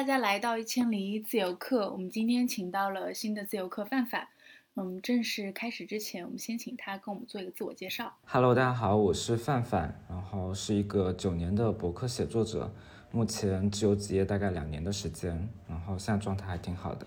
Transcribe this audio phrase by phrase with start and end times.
[0.00, 1.92] 大家来到一千零一自由课。
[1.92, 4.28] 我们今天请到了新的自由课范范。
[4.74, 8.16] 嗯，正式开始之前，我们先请他跟我们做一个自我介绍。
[8.24, 12.74] Hello，大家好，我是范范，然后是一个九年的博客写作者，
[13.10, 17.06] 目前自由职业大概两年的时间，然后现在状态还挺好的。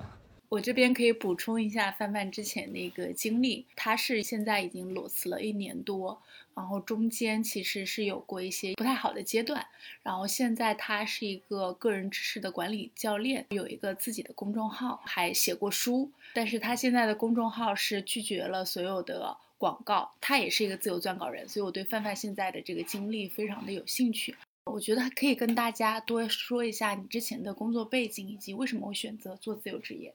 [0.49, 6.21] 我这边可以补充一下范范之前的一个经历，他是现在已经裸辞了一年多，
[6.55, 9.65] 然后中间其实是有过一些不太好的阶段，
[10.01, 24.35] 然后现在他是一个个人知识的管理教练，有一个自己的公众号，还写过书，但是他现在的公众号是拒绝了所有的广告，他也是一个自由撰稿人，所以我对范范现在的这个经历非常的有兴趣，
[24.65, 30.13] 我觉得可以跟大家多说一下你之前的工作背景以及为什么会选择做自由职业。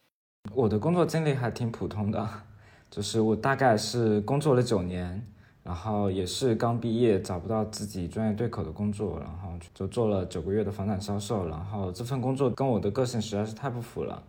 [0.54, 2.42] 我的工作经历还挺普通的，
[2.90, 5.26] 就是我大概是工作了九年，
[5.68, 14.22] 然后也是刚毕业找不到自己专业对口的工作，然后就做了九个月的房产销售，然后这份工作跟我的个性实在是太不符了。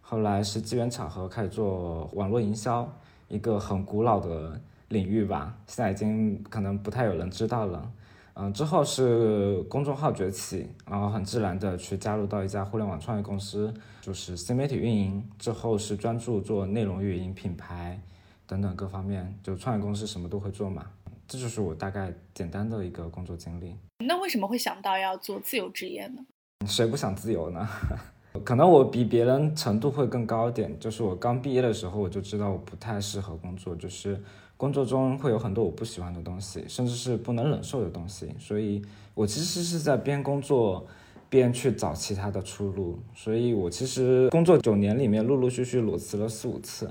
[0.00, 2.90] 后来是机缘巧合开始做网络营销，
[3.28, 4.58] 一个很古老的
[4.88, 7.92] 领域吧，现在已经可能不太有人知道了。
[8.32, 15.22] 嗯，之后是公众号崛起，然后很自然的去加入到一家互联网创业公司，就是新媒体运营。
[15.38, 18.00] 之后是专注做内容运营、品牌
[18.46, 20.86] 等等各方面，就创业公司什么都会做嘛。
[21.28, 23.74] 这就是我大概简单的一个工作经历。
[24.06, 26.24] 那为什么会想到要做自由职业呢？
[26.66, 27.68] 谁不想自由呢？
[28.44, 34.22] 可能我比别人程度会更高一点，就是我刚毕业的时候我就知道我不太适合工作，就是。
[34.58, 38.80] 工作中会有很多我不喜欢的东西，甚至是不能忍受的东西，所以
[39.12, 40.86] 我其实是在边工作
[41.28, 42.98] 边去找其他的出路。
[43.14, 46.90] 所以我其实工作九年里面陆陆续续裸辞了四五次，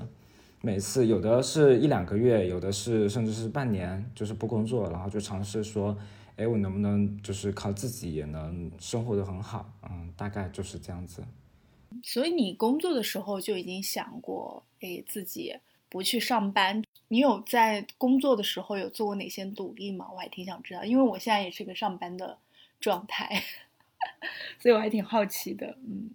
[0.60, 5.96] 每次有的是一两个月，有的是甚至是半年，就是不工作，然后就尝试说，
[6.36, 9.70] 哎，我能不能就是靠自己也能生活的很好？
[9.88, 11.22] 嗯，大概就是这样子。
[12.02, 15.56] 所以你工作的时候就已经想过，哎，自己
[15.88, 16.82] 不去上班。
[17.08, 20.08] 你有在工作的时候有做过哪些努力吗？
[20.12, 22.36] 我还挺想知道，因为我现在也是个上班的
[22.80, 23.42] 状态，
[24.58, 25.78] 所以我还挺好奇的。
[25.86, 26.10] 嗯，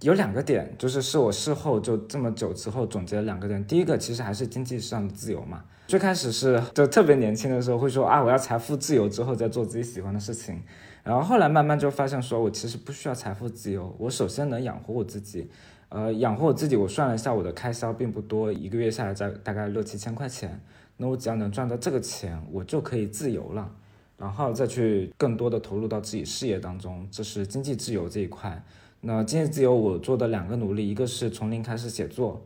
[0.00, 3.64] 有两个点，就是是我事后就这么久之后总结了两个点。
[3.66, 5.62] 第一个其实还是经济上的自由嘛。
[5.86, 10.62] 最开始是就特别年轻的时候会说啊，我要财富自由之后再做自己喜欢的事情。
[11.02, 15.50] 然后后来慢慢就发现说，我其实不需要财富自由，我首先能养活我自己。
[15.90, 20.60] 呃，养活我自己，我算了一下，我的开销并不多，一个月下来在大概六七千块钱。
[20.96, 23.70] 那我只要能赚到这个钱，我就可以自由了，
[24.16, 28.62] 然后再去更多的投入到自己事业当中，这是经济自由这一块。
[29.00, 32.40] 那经济自由我做的两个努力，一个是从零开始写作，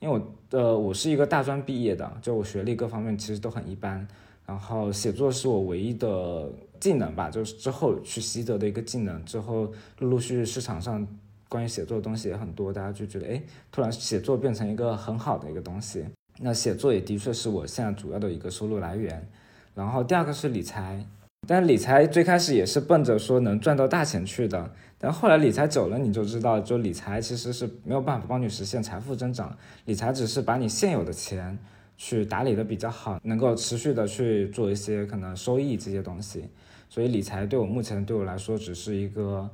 [0.00, 4.06] 因为我呃我是一个大专毕业的，就我学历各方面其实都很一般，
[4.46, 11.06] 然后写作是我唯一的技能吧，就是之后去习得的一个技能，之后陆陆续续市场上。
[11.50, 13.42] 关于写作的东西也很多，大家就觉得，哎，
[13.72, 16.04] 突然写作变成一个很好的一个东西。
[16.40, 19.26] 那写作也的确是我现在主要的一个收入来源。
[19.74, 21.02] 然后第二个是理财，
[21.46, 24.70] 但理财最开始也是奔着说能赚到大钱去的。
[24.98, 29.56] 但后来理财久了，你就知道，就理财其实是没有办法帮你实现财富增长。
[29.84, 31.58] 理财只是把你现有的钱
[31.96, 36.44] 去打理的比较好，能够持续的去做一些可能收益这些东西。
[36.88, 39.48] 所以理财对我目前对我来说只是一个。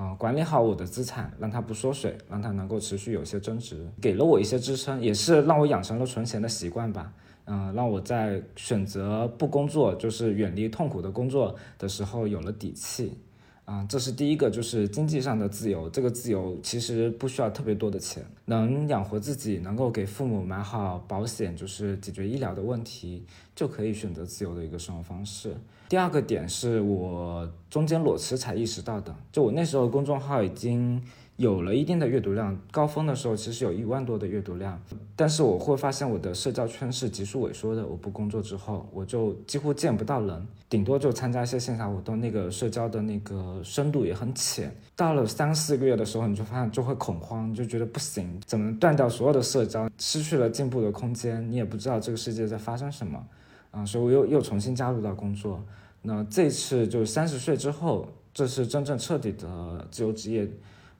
[0.00, 7.12] 嗯，管理好我的资产，让它不缩水，让它能够持续有些增值，给了我一些支撑，也是让我养成了存钱的习惯吧。
[7.46, 13.18] 嗯，让我在选择不工作，就是远离痛苦的工作的时候有了底气。
[13.68, 15.90] 啊，这是第一个，就是经济上的自由。
[15.90, 23.22] 这个自由其实不需要特别多的钱，能养活自己，能够给父母买好保险，就是解决医疗的问题，
[23.54, 25.54] 就可以选择自由的一个生活方式。
[25.90, 31.02] 第二个点是我中间裸辞才意识到的，就我那时候公众号已经。
[31.38, 34.76] 有了一定的阅读量，高峰的时候其实有一万多的阅读量，
[35.14, 37.86] 但是我会发现我的社交圈是急速萎缩的。
[37.86, 44.74] 我不工作之后，我就几乎见不到人，顶多就参加一些线下活动，那个社交的那个深度也很浅。
[44.96, 53.24] 到了三四个月的时候，你就发现就会恐慌，就觉得不行，怎么断掉所有的社交，失去了进步的空间，你也不知道这个世界在发生什么，
[53.70, 55.64] 啊，所以我又又重新加入到工作。
[56.02, 60.50] 那这次就三十岁之后，这是真正彻底的自由职业。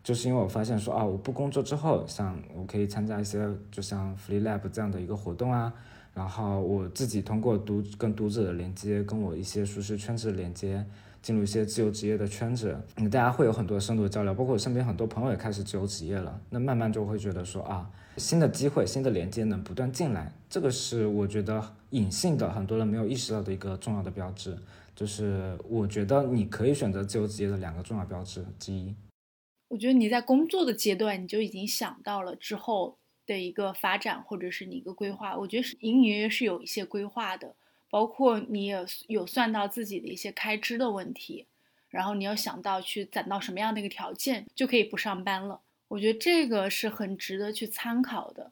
[0.03, 5.73] 就是因为我发现说啊，我不工作之后，像我可以参加一些，就像 Free Lab 这样的一个活动啊，
[6.15, 10.85] 然后我自己通过读跟读者的连接，跟我一些舒适圈子的连接，
[11.21, 24.57] 进入一些自由职业的圈子，那大家会有很多深度的交流，包括我身边很多朋友也开始自由职业了，那慢慢就会觉得说啊，新的机会、新的连接能不断进来，这个是我觉得隐性的很多人没有意识到的一个重要的标志，
[24.97, 28.95] 就是我觉得你可以选择自由职业的两个重要标志之一。
[29.69, 35.37] 我觉得你在工作的阶段，你就已经想到了之后的一个发展，或者是你一个规划。
[35.37, 37.55] 我觉得是隐隐约约是有一些规划的，
[37.91, 41.45] 包括你也有算到自己的一些开支的问题，
[41.91, 45.61] 然后你要想到去攒到什么样的一个条件就可以不上班了。
[45.89, 48.51] 我觉得这个是很值得去参考的。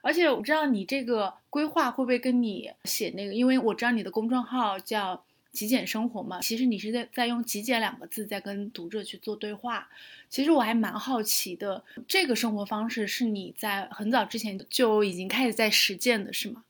[0.00, 5.22] 而且我知道你这个规划会不会跟你写那个，因为我知道你的公众号叫。
[5.56, 9.88] 极简生活嘛，其实你是在在用“极简”两个字在跟读者去做对话。
[10.28, 16.64] 其实我还蛮好奇的，这个生活方式是你在很早之前就已经开始在实践的，是吗？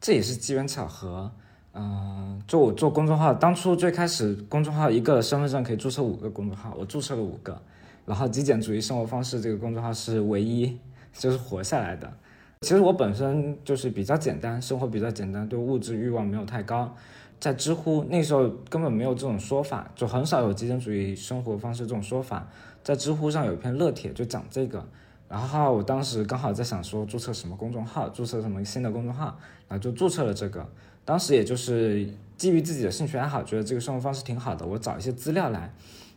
[0.00, 1.32] 这也是机缘巧合。
[1.74, 7.60] 嗯，就我做公众号，当初最开始公众号一个身份证可以注册五个公众号，我注册了五个。
[8.06, 10.78] 然后“极简主义生活方式”这个公众号是唯一
[11.12, 12.12] 就是活下来的。
[12.60, 16.94] 其实我本身就是比较简单，生活比较简单，对物质欲望没有太高。
[17.42, 22.46] 在知乎那时候根本没有这种说法，就很少有极简主义生活方式这种说法。
[22.84, 24.86] 在知乎上有一篇热帖就讲这个，
[25.28, 29.36] 然后我当时刚好在想说注册什么公众号，注册什么新的公众号，
[29.66, 30.64] 然后就注册了这个。
[31.04, 35.74] 当时也就是基于自己的兴趣爱好，觉得这个生活方式挺好的，我找一些资料来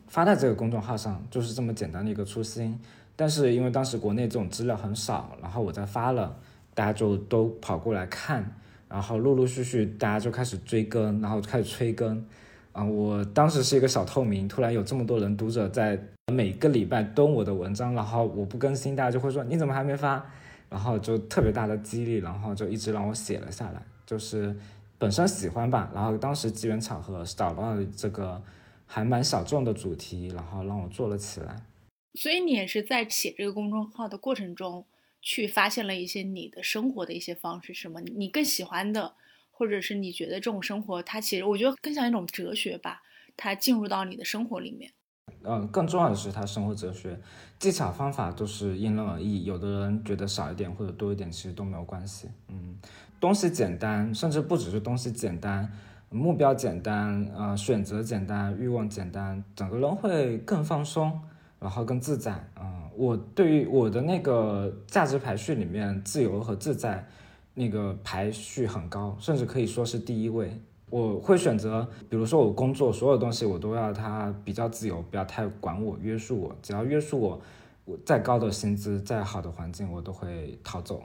[0.08, 2.80] 发在这个公众号上，就是这么简单的一个初心。
[3.16, 6.38] 但是因为当时国内这种资料很少，然后我再发了，
[6.76, 8.56] 大家就都跑过来看。
[8.88, 12.24] 然后陆陆续续大家就开始追更，然后开始催更，
[12.72, 16.00] 啊，我当时是一个小透明，突然有这么多人读者在
[16.32, 20.24] 每个礼拜蹲我的文章，然后我不更新，大家就会说你怎么还没发，
[20.70, 24.56] 然后就特别大的激励，然后就一直让我写了下来，就是
[24.98, 28.42] 本身喜欢吧，然后当时机缘巧合找到了这个
[28.86, 31.56] 还蛮小众的主题，然后让我做了起来。
[32.14, 34.86] 所以你也是在写这个公众号的过程中。
[35.26, 39.16] 去发现了一些你的生活的一些方式，什么你更喜欢的，
[39.50, 43.02] 或者是你觉得这种生活，它其实我觉得更像一种哲学吧，
[43.36, 44.94] 它进入到你的生活里面。
[45.44, 47.20] 嗯，更重要的是它生活哲学
[47.58, 52.30] 技巧方法都是因人而异，有的人觉得少一点或者多一点其实都没有关系。
[52.50, 52.78] 嗯，
[53.20, 55.72] 东西简单，甚至不只是东西简单，
[56.10, 61.20] 目标简单，呃，选择简单，欲望简单，整个人会更放松，
[61.60, 62.48] 然后更自在。
[62.62, 62.85] 嗯。
[62.98, 67.08] 我对于我的那个价值排序里面，自由和自在
[67.54, 70.52] 那个排序很高，甚至可以说是第一位。
[70.90, 76.56] 我会选择，比如说我工作所有东西，我都要它比较自由，不要太管我、约束我。
[76.62, 77.42] 只要约束我，
[77.86, 81.04] 我再高的薪资、再好的环境，我都会逃走。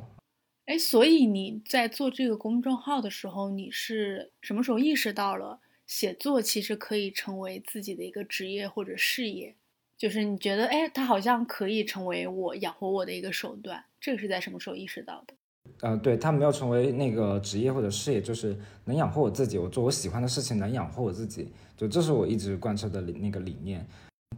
[0.67, 9.57] 哎，所以你在做这个公众号的时候，你是什么时候意识到了写作其实可以成为自己的一个职业或者事业？
[10.01, 15.35] 就是你觉得，哎，它好像可以成为我养活我的一个手段，这个是在什么时候意识到的？
[15.83, 23.87] 呃，对，它没有成为那个职业或者事业，就是能养活我自己，我做我喜欢的事情能养活我自己，就这是我一直贯彻的那个理念。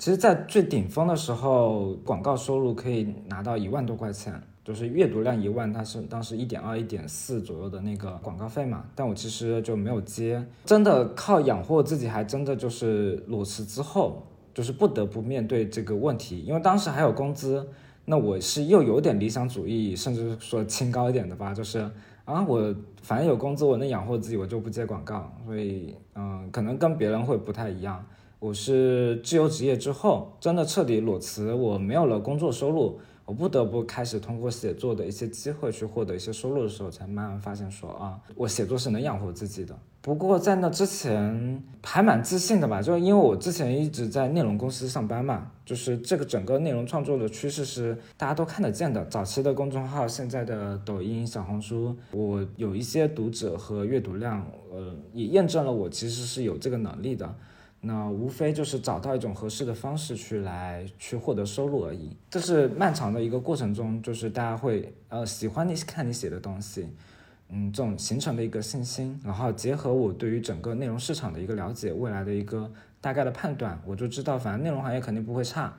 [0.00, 8.85] 其实，在最顶峰的时候，广告收入可以拿到一万多块钱，就是阅读量一万，它是当时一点二、一点四左右的那个广告费嘛。
[8.97, 14.26] 但我其实就没有接，真的靠养活自己，还真的就是裸辞之后。
[14.54, 17.66] 就是不得不面对这个问题，因为当时还有工资，
[18.04, 21.78] 那我是又有点理想主义，甚至说清高一点的吧，就是
[22.25, 28.04] 啊，我反正有工资，我能养活自己，我就不接广告，所以嗯，可能跟别人会不太一样。
[28.38, 32.99] 我是自由职业之后，真的彻底裸辞，我没有了工作收入。
[33.25, 39.78] 我不得不开始通过写作的一些机会去获得一些收入的时候，才慢慢发现说啊，我写作是能养活自己的。
[40.02, 49.04] 不过在那之前还蛮自信的吧，就因为我之前一直在内容公司上班嘛，就是这个整个内容创作的趋势是大家都看得见的。
[49.04, 57.32] 早期的公众号，现在的抖音、小红书，我有一些读者和阅读量，呃，也验证了我其实是有这个能力的。
[57.85, 62.16] 那无非就是找到一种合适的方式去来去获得收入而已。
[62.30, 66.88] 这是漫长的一个过程中，就是大家会呃喜欢你看你写的东西，
[67.54, 75.73] 嗯，这种形成的一个信心，然后结合我对于整个内容市场的一个了解，未来的一个大概的判断，我就知道反正内容行业肯定不会差，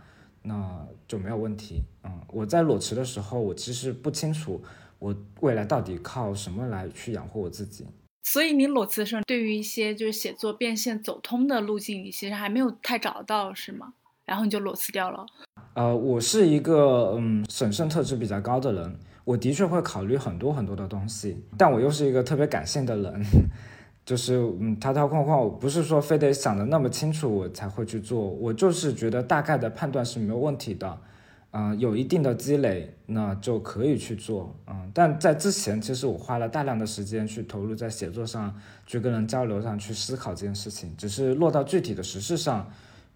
[0.44, 1.82] 那就没有问题。
[2.04, 4.62] 嗯，我在裸辞的时候，我其实不清楚
[5.00, 7.88] 我未来到底靠什么来去养活我自己。
[8.24, 13.94] 所以你裸辞的时候，对于一些就是写作变现走通的路径，你其实还没有太找到，是吗？
[14.26, 15.26] 然后你就裸辞掉了。
[15.74, 23.24] 呃，我是一个嗯审慎特质比较高的人，我的确会考虑很多很多的东西，但我又是一个特别感性的人，
[24.06, 30.98] 就是嗯条条框框，我不是说非得想的那么清楚我才会去做，我就是觉得大概的判断是没有问题的。
[31.56, 34.56] 嗯，有一定的积累，那就可以去做。
[34.66, 38.52] 嗯，但在之前，其实我花了大量的时间去投入在写作上，
[38.88, 40.92] 去跟人交流上去思考这件事情。
[40.98, 42.68] 只是落到具体的实事上，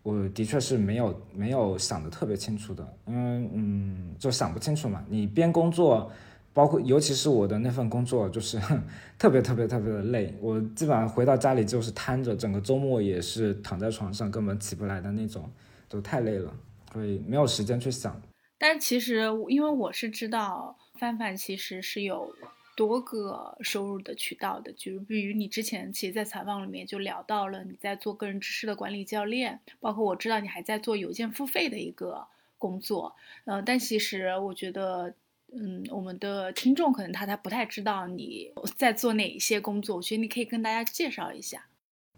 [0.07, 5.03] 我的确是没有没有想的特别清楚的，因为嗯，就想不清楚嘛。
[5.09, 6.09] 你边工作，
[6.53, 8.57] 包括尤其是我的那份工作，就是
[9.19, 10.33] 特别特别特别的累。
[10.39, 15.51] 我基本上回到家里就是瘫着，整个周末也是躺在床上，根本起不来的那种，
[15.89, 16.53] 就太累了，
[16.93, 18.21] 所以没有时间去想。
[18.57, 22.33] 但其实，因为我是知道范范其实是有。
[22.77, 32.27] 多个收入的渠道的，就比如你之前其实，在采访里面就聊到了你在做个人知识的管理教练，包括我知道你还在做邮件付费的一个
[32.59, 33.15] 工作，
[33.45, 35.11] 呃，但其实我觉得，
[35.51, 41.65] 嗯，我们的听众可能他他不太知道你在做哪一些工作，我觉得你可以跟大家介绍一下。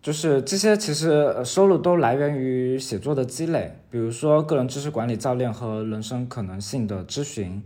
[0.01, 7.63] 就是这些其实收入都来源于写作的积累，比如说个人知识管理教练和人生可能性的咨询。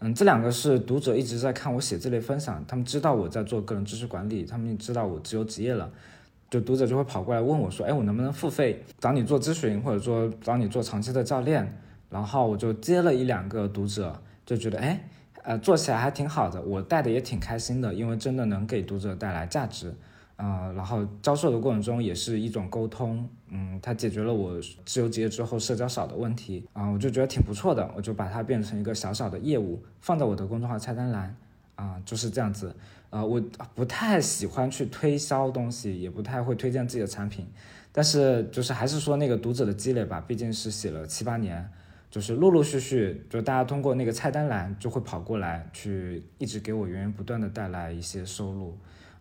[0.00, 5.90] 嗯，这两个是读者一直在看我写这类分享，他们知道我在做个人知识管理，他们知道我自由职业了，
[6.50, 15.08] 就读者就会跑过来问我说：“哎，我能不能付费找你做咨询，或者说找你做长期的教练？”然后我就接了一两个读者，就觉得哎，
[15.42, 19.94] 呃，做起来还挺好的，我带的也挺开心的，因为真的能给读者带来价值。
[20.36, 31.34] 啊，然后教授的过程中也是一种沟通，嗯，它解决了我自由职业之后社交少的问题啊，我就觉得挺不错的，我就把它变成一个小小的业务，放在我的公众号菜单栏，
[31.74, 32.76] 啊，就是这样子，
[33.08, 33.40] 呃，我
[33.74, 37.46] 不太喜欢去推销东西，也不太会推荐自己的产品，
[37.90, 41.66] 但是就是还是说那个读者的积累吧，毕竟是写了七八年，
[42.10, 48.76] 就是陆陆续续，就大家通过那个菜单栏就会跑过来，去一直给我源源不断的带来一些收入。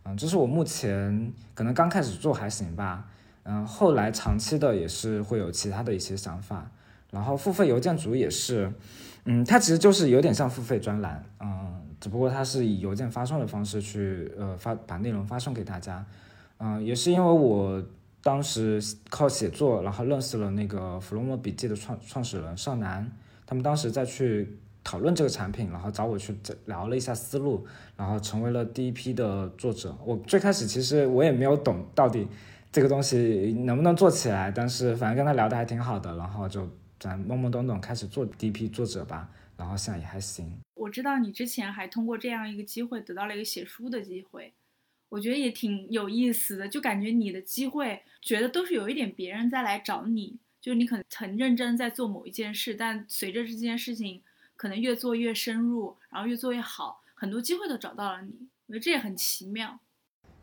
[0.08, 3.08] 嗯，这是我目前可能刚开始做还行吧，
[3.42, 6.70] 嗯，后来长期的也是会有其他的一些想法，
[7.10, 8.72] 然后付费邮件组也是，
[9.24, 16.06] 嗯，它其实就是有点像付费专栏，嗯，只不过它是以邮件发送的方式去呃发把内容发送给大家，
[16.60, 17.84] 嗯，也是因为我
[18.22, 23.12] 当时靠写作，然后认识了那个弗洛莫笔记的创创始人少南，
[23.48, 24.60] 他们当时再去。
[24.86, 26.34] 讨论这个产品，然后找我去
[26.68, 27.66] 聊了一下思路，
[27.98, 29.98] 然后成为了第一批的作者。
[30.06, 32.28] 我最开始其实我也没有懂到底
[32.72, 39.28] 这个东西能不能做起来，但是反正跟他聊的还挺好的，然后就咱懵懵懂懂开始做第一批作者吧。
[39.58, 40.56] 然后现在也还行。
[40.76, 44.54] 我知道你之前还通过这样一个机会得到了一个写书的机会，
[45.10, 54.22] 我觉得也挺有意思的，就感觉你的机会觉得都是有一点别人在来找你，就你可能很认真在做某一件事，但随着这件事情。
[54.56, 58.34] 可能越做越深入，然后越做越好，很多机会都找到了你，
[58.68, 59.80] 我觉得这也很奇妙。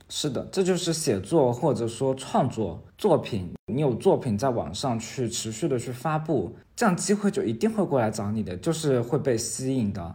[0.08, 10.14] 是的，这就是写作或者说创作作品，你有作品在网上去持续的去发布，这样机会就一定会过来找你的，就是会被吸引的。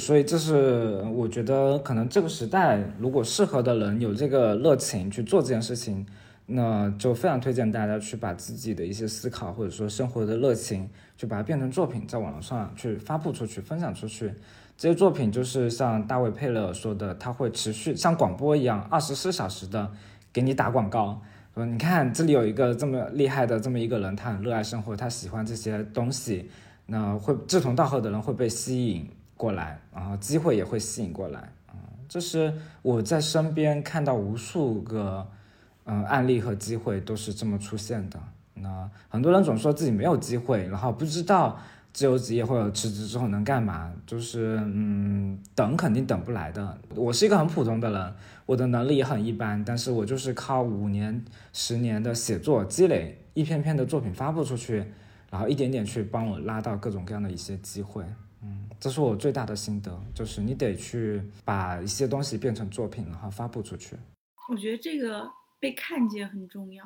[0.00, 6.06] 所以这是我觉得可能这个时代，如果适合的人有这个热情去做这件事情。
[6.50, 14.32] 那就非常推荐大家去把自己的一些思考或者说生活的热情，去把它变成作品，在网络上去发布出去、分享出去。
[14.74, 19.90] 这些作品就是像大卫佩勒说的，他会持续像广播一样，二十四小时的
[20.32, 21.20] 给你打广告。
[21.54, 26.50] 说你看这里有一个这么厉害的这么一个人，他很热爱生活，他喜欢这些东西，
[26.86, 31.40] 那会志同道合的人会被吸引过来，然后机会也会吸引过来。
[31.66, 31.76] 啊，
[32.08, 35.28] 这是我在身边看到无数个。
[35.90, 38.20] 嗯，案例和机会都是这么出现的。
[38.52, 41.58] 那很多人总说自己没有机会，然后不知道
[41.94, 46.78] 自由职业或者辞职之后能干嘛，就是嗯，等肯定等不来的。
[46.94, 48.14] 我是一个很普通的人，
[48.44, 54.84] 我的能力也很一般，但是我就是靠五年、十年的写作积累，一篇篇的作品发布出去，
[55.30, 58.04] 然后一点点去帮我拉到各种各样的一些机会。
[58.42, 63.96] 嗯，这是我最大的心得，就是你得去把一些东西变成作品，然后发布出去。
[64.50, 65.26] 我觉得这个。
[65.60, 66.84] 被看见很重要，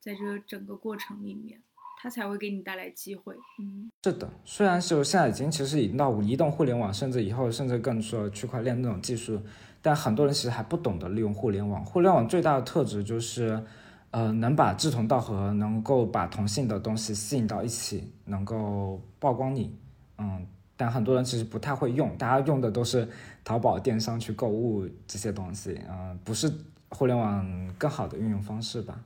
[0.00, 1.60] 在这个整个过程里面，
[2.02, 3.34] 它才会给你带来机会。
[3.58, 9.40] 嗯，是的，虽然是现在已经其实已经到移动互联网，甚至以后甚至更说区块链那种技术，
[9.80, 11.84] 但很多人其实还不懂得利用互联网。
[11.84, 13.62] 互联网最大的特质就是，
[14.10, 19.78] 呃，能把志同道合，能够把同性的东西吸引到一起，能够曝光你。
[20.18, 23.08] 嗯，但很多人其实不太会用，大家用的都是
[23.44, 26.52] 淘宝电商去购物这些东西，嗯，不是。
[26.90, 29.04] 互联网更好的运用方式吧。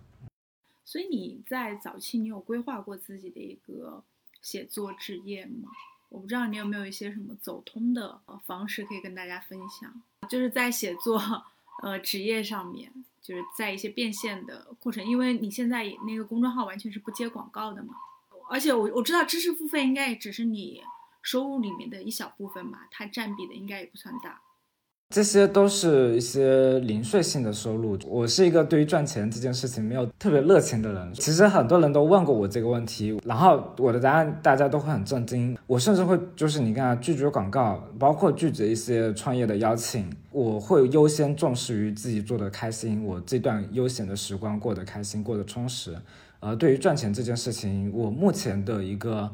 [0.85, 4.05] 所以你在早期，你有规划过自己的一个
[4.43, 5.71] 写作职业吗？
[6.11, 11.21] 我不知道你有没有一些什么走通的方式可以跟大家分享，就是在写作
[11.83, 17.95] 呃职业上面，就是在一些变现的过程，因为你现在那个公众号完全是不接广告的嘛。
[18.51, 20.83] 而且我我知道知识付费应该也只是你
[21.23, 24.41] 收入里面的一小部分吧，它占比的应该也不算大。
[25.11, 27.97] 这些都是一些零碎性的收入。
[28.05, 31.15] 我是一个对于赚钱这件事情没有特别热情的人。
[31.15, 35.57] 其实很多人都问过我这个问题，然后我的答案大家都会很震惊。
[35.69, 45.97] 我甚至会就是你看拒绝广告，包括拒绝一些创业的邀请，我会优先重视于自己做的开心，我这段悠闲的时光过得开心，过得充实。
[46.41, 49.31] 而对于赚钱这件事情，我目前的一个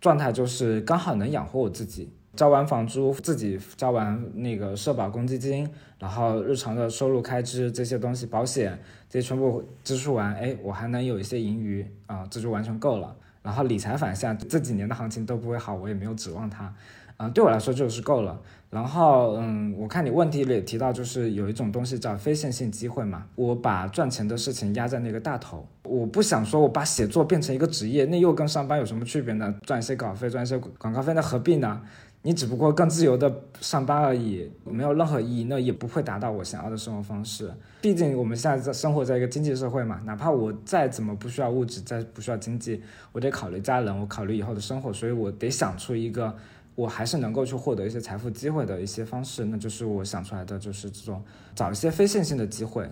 [0.00, 2.10] 状态就是刚好能养活我自己。
[2.36, 8.78] 交完房租，自己交完那个社保公积金，然后日常的收入开支这些东西，保险
[9.08, 13.16] 这些全部支出完，哎，我还能有一些盈余啊，这就完全够了。
[13.42, 16.74] 然后理财反向，这几年的行情都不会好，我也没有指望它，
[17.16, 18.40] 啊，对我来说就是够了。
[18.68, 29.54] 然后，嗯，我看你问题里提到，就是有一种东西叫非线性机会嘛，我把赚钱的事情压在那个大头，我不想说我把写作变成一个职业，那又跟上班有什么区别呢？
[29.62, 31.80] 赚一些稿费，赚一些广告费，那何必呢？
[32.26, 37.48] 你只不过更自由的上班而已，没有任何意义，那也不会达到我想要的生活方式。
[37.80, 46.34] 毕竟我们现在在生活在一个经济社会嘛，哪怕我再怎么不需要物质，再不需要经济，我得考虑家人，我考虑以后的生活，所以我得想出一个
[46.74, 51.22] 我还是能够去获得一些财富机会的一些方式，那就是我想出来的，就是这种
[51.54, 52.90] 找一些非线性的机会。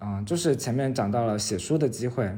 [0.00, 2.30] 嗯，就是前面讲到了写书的机会，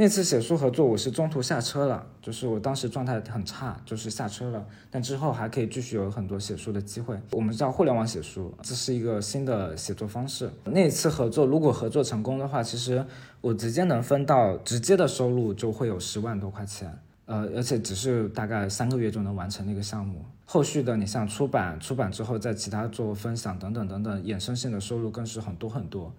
[0.00, 4.64] 那次写书合作我是中途下车了，就是我当时状态很差，就是下车了。
[4.90, 7.20] 但之后还可以继续有很多写书的机会。
[7.32, 10.50] 我们叫互联网写书，这是一个新的写作方式。
[10.64, 13.04] 那次合作如果合作成功的话，其实
[13.42, 20.24] 我直接能分到直接的收入就会有十万多块钱，呃，而且只是大概三个月就能完成那个项目。
[20.46, 26.10] 后续的你像出版，出版之后在其他做分享等等等等衍生性的收入更是很多很多。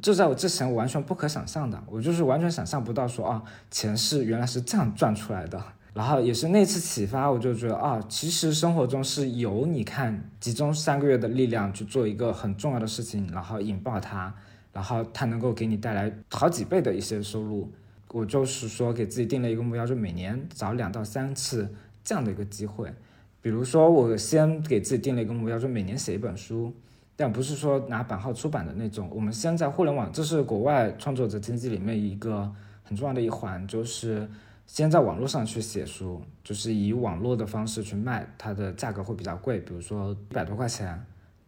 [0.00, 5.62] 这在我之前我完全不可想象的，我就是完全想象不到说啊，钱是原来是这样赚出来的。
[5.92, 14.32] 然后也是那次启发，我就觉得啊，其实生活中是有你看集中三个月的力量去做一个很重要的事情，然后引爆它，
[14.72, 17.68] 然后它能够给你带来好几倍的一些收入。
[18.12, 21.68] 我就是说给自己定了一个目标，就每年找两到三次
[22.04, 22.94] 这样的一个机会。
[23.42, 26.72] 比如说我先给自己定了一个目标，就每年写一本书。
[27.20, 32.50] 但不是说拿版号出版的那种，我们先在互联网，这是国外创作者经济里面一个
[32.82, 34.26] 很重要的一环，就是
[34.66, 40.98] 先在网络上去写书，就是以网络的方式去卖，它的价格会比较贵，比如说一百多块钱，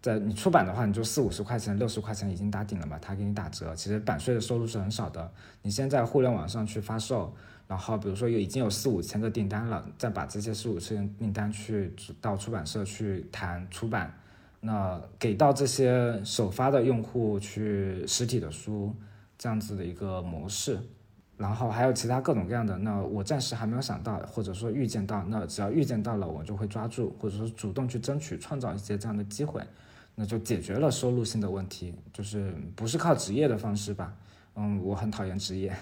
[0.02, 5.32] 在你出版的话，你就四五十块钱、六十块钱已经打顶了嘛，他给你打折，其实版税的收入是很少的。
[5.62, 7.34] 你先在互联网上去发售，
[7.66, 14.12] 然后比如说有已经有四五千个订单了，再把这些四五千订单去到出版社去谈出版。
[14.64, 18.94] 那给到这些首发的用户去实体的书，
[19.36, 20.78] 这样子的一个模式，
[21.36, 29.60] 然后还有其他各种各样的，那我暂时还没有想到，或者说预见到，那只要预见到了，我就会抓住，或者说主动去争取，创造一些这样的机会，
[30.14, 34.14] 那就解决了收入性的问题，就是不是靠职业的方式吧？
[34.54, 35.76] 嗯，我很讨厌职业，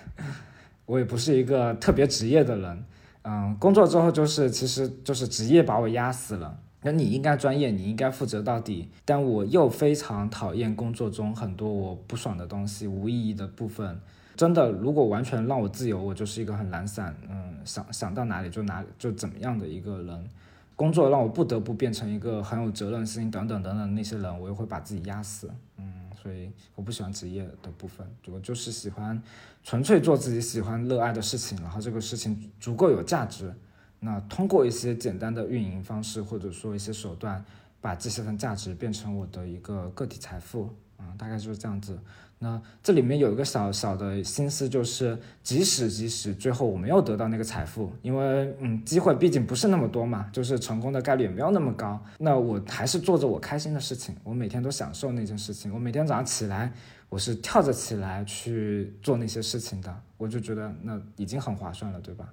[0.87, 2.85] 我也不是一个特别职业的人，
[3.25, 6.59] 嗯，工作之后就是其实就是职业把我压死了。
[6.83, 8.89] 那你应该专业，你应该负责到底。
[9.05, 14.01] 但我又非常讨厌工作中很多我不爽的东西、无意义的部分。
[14.37, 20.29] 真的，如果完全让我自由，我就是一个很懒散，嗯，想想到哪里就哪就怎么样的一个人。
[20.75, 25.51] 工作让我不得不变成一个很有责任心等等等等那些人，我又会把自己压死。
[25.77, 29.23] 嗯，所以我不喜欢职业的部分，我就是喜欢
[29.63, 33.53] 纯粹做自己喜欢、热爱的事情，然后这个事情足够有价值。
[34.01, 37.45] 那通过一些简单的运营方式，或者说一些手段，
[37.81, 41.99] 把这些份价值变成我的一个个体财富，啊，大概就是这样子。
[42.43, 52.03] 那这里面有一个小小的心思，就是即使即使最后我没有得到那个财富，因为嗯，机会毕竟不是那么多嘛，就是成功的概率也没有那么高。
[52.17, 55.71] 那我还是做着我开心的事情，我每天都享受那件事情。
[55.75, 56.73] 我每天早上起来，
[57.11, 62.27] 我是跳着起来去做那些事情的，我就觉得那已经很划算了，对吧？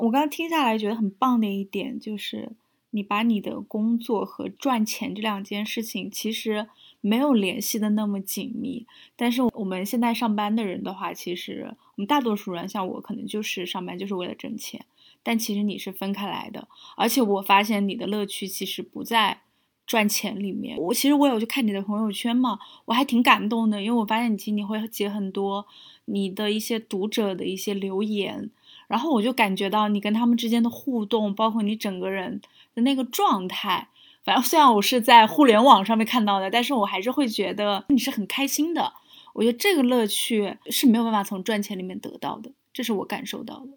[0.00, 2.52] 我刚刚听下来觉得很棒的一点就是，
[2.90, 6.68] 你把你的工作和赚钱这两件事情其实
[7.00, 8.86] 没有联系的那么紧密。
[9.16, 14.84] 但是我们现在上班的人的话，其实我们大多数人像我，可能就是上班就是为了挣钱。
[15.22, 19.40] 但其实你是分开来的，而且我发现你的乐趣其实不在
[19.84, 20.78] 赚钱里面。
[20.78, 25.66] 我其实我有去看你的朋友圈嘛，我还挺感动的，因为我发现你其实你会接很多
[26.04, 28.50] 你的一些读者的一些留言。
[28.88, 32.40] 然后我就感觉到你跟他们之间的互动，包括你整个人
[32.74, 33.88] 的那个状态，
[34.24, 38.92] 反正虽然我是在互联网上面看到的，但是我还是会觉得你是很开心的。
[39.32, 43.68] 我觉得这个乐趣是没有办法从赚钱里面得到的，这是我感受到的。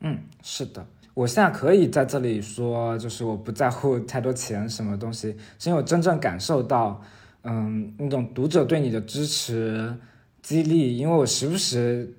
[0.00, 0.86] 嗯，是的。
[1.12, 7.02] 我现在可以在这里说，就是我不在乎太多钱什么东西，是因为我真正感受到，
[7.42, 9.94] 嗯，那种读者对你的支持、
[10.40, 12.16] 激励，因为我时不时。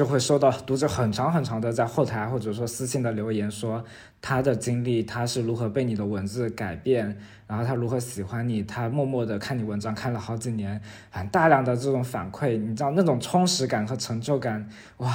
[0.00, 3.84] 就会收到读者很长很长的在后台或者说私信的留言，说
[4.22, 7.14] 他的经历，他是如何被你的文字改变，
[7.46, 15.14] 然后他如何喜欢你，他默默的看你文章看了好几年，很大量的这种反馈，你知道那种充实感和成就感，哇，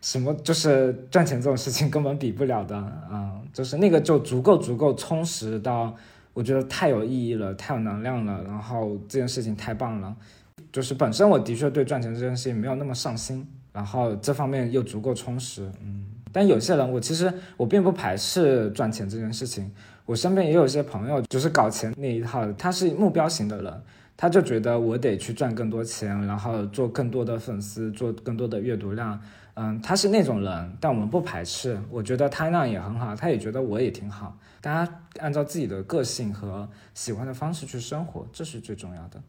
[0.00, 5.94] 什么就是赚钱这种事情根本比不了的啊，就是那个就足够足够充实到，
[6.32, 10.16] 我觉得太有意义了，太有能量了，然后这件事情太棒了，
[10.72, 13.46] 就是本身我的确对赚钱这件事情没有那么上心。
[13.72, 19.70] 然后这方面又足够充实，嗯，但有些人，我其实我并不排斥赚钱这件事情。
[20.04, 23.82] 我身边也有一些朋友，就是搞钱那一套，他是目标型的人，
[24.16, 29.20] 他就觉得我得去赚更多钱，然后做更多的粉丝，做更多的阅读量，
[29.52, 39.22] 嗯，他是那种人，但我们不排斥，我觉得他那样也很好，他也觉得我也挺好，大家按照自己的个性和喜欢的方式去生活，这是最重要的。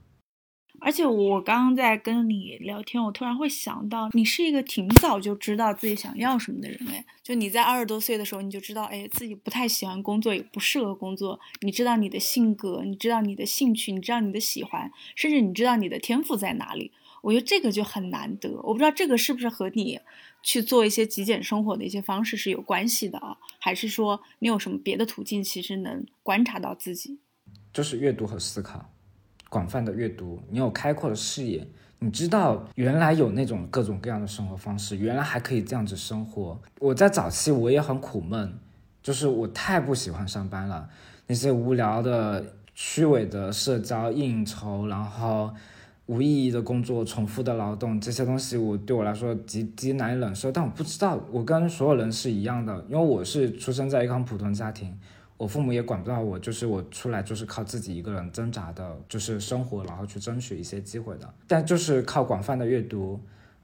[0.89, 7.05] 而且我刚刚在跟你聊天，我突然会想到，你是一个挺早就知道自己想要什么的人哎。
[7.21, 11.39] 就你在二十多岁的时候，你就知道，哎，自己不太喜欢工作，也不适合工作。
[11.61, 16.91] 你知道你的性格，你知道你的兴趣，你知道你的喜欢，甚至你知道你的天赋在哪里。
[17.21, 18.49] 我觉得这个就很难得。
[18.63, 19.99] 我不知道这个是不是和你
[20.41, 23.37] 去做一些极简生活的一些方式是有关系的啊？
[23.59, 27.19] 还是说你有什么别的途径，其实能观察到自己？
[27.71, 28.91] 就是阅读和思考。
[29.49, 36.57] 广泛的阅读，你有开阔的视野，你知道原来有那种各种各样的生活方式，原来还可以这样子生活。
[36.79, 38.53] 我在早期我也很苦闷，
[39.01, 40.87] 就是我太不喜欢上班了，
[41.27, 45.51] 那些无聊的、虚伪的社交应酬，然后
[46.05, 50.51] 无意义的工作、重复的劳动，这些东西我对我来说极极难以忍受。
[50.51, 54.95] 但我不知道，我跟所有人是一样的，因为我是出生在一个很普通家庭。
[55.39, 61.33] 我父母也管不到我，就是我出来就是靠自己一个人挣扎的，就是生活，然后去争取一些机会的。
[61.47, 63.17] 但就是靠广泛的阅读，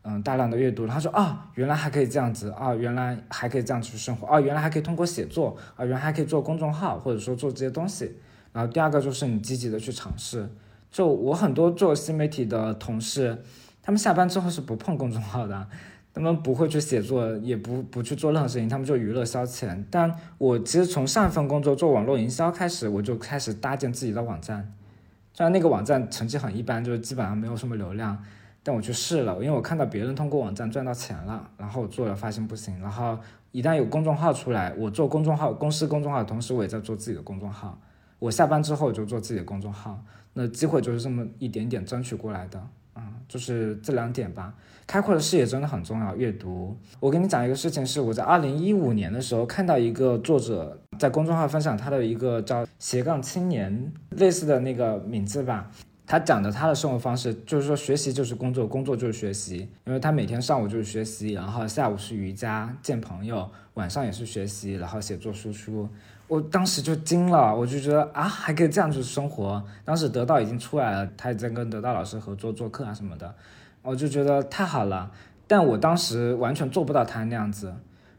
[0.03, 0.87] 嗯，大量的阅读。
[0.87, 8.09] 他说啊，原来还可以这样子啊，原来还可以这样去生活啊，原来还可以通过写作啊，原来还可以做公众号，或者说做这些东西。
[8.53, 10.49] 然后第二个就是你积极的去尝试。
[10.89, 13.43] 就我很多做新媒体的同事，
[13.83, 15.67] 他们下班之后是不碰公众号的。
[16.15, 19.83] 他们不会去写作，也不不去做任何事情，他们就娱乐消遣。
[19.91, 24.73] 但我其实从上一份工作做网络营销开始，我就开始搭建自己的网站。
[25.33, 28.17] 虽然那个网站成绩很一般，就是基本上没有什么流量，
[28.63, 32.79] 但我去试了，因为我看到别人通过网站赚到钱了，然后我做了发现不行。
[32.79, 33.19] 然后
[33.51, 37.77] 一旦有公众号出来，我做公众号，公司公众号同时，我也在做自己的公众号。
[38.19, 40.01] 我下班之后就做自己的公众号，
[40.31, 42.65] 那机会就是这么一点点争取过来的。
[43.27, 44.53] 就是这两点吧。
[44.87, 46.15] 开阔的视野真的很重要。
[46.15, 55.71] 阅读，我跟你讲一个事情，是我在二零一五年的时候看到一个作者在公众号分享他的一个叫斜杠青年类似的那个名字吧。
[56.07, 59.67] 他讲的他的生活方式就是说，学习就是工作，工作就是学习。
[59.85, 65.89] 因为他每天上午就是学习，然后下午是瑜伽、见朋友，晚上也是学习，然后写作输出。
[66.27, 69.63] 我当时就惊了，我就觉得啊，还可以这样子生活。
[69.83, 73.33] 当时得到已经出来了，他也在跟得到老师合作做课啊什么的。
[73.83, 75.11] 我就觉得太好了，
[75.47, 77.73] 但我当时完全做不到他那样子。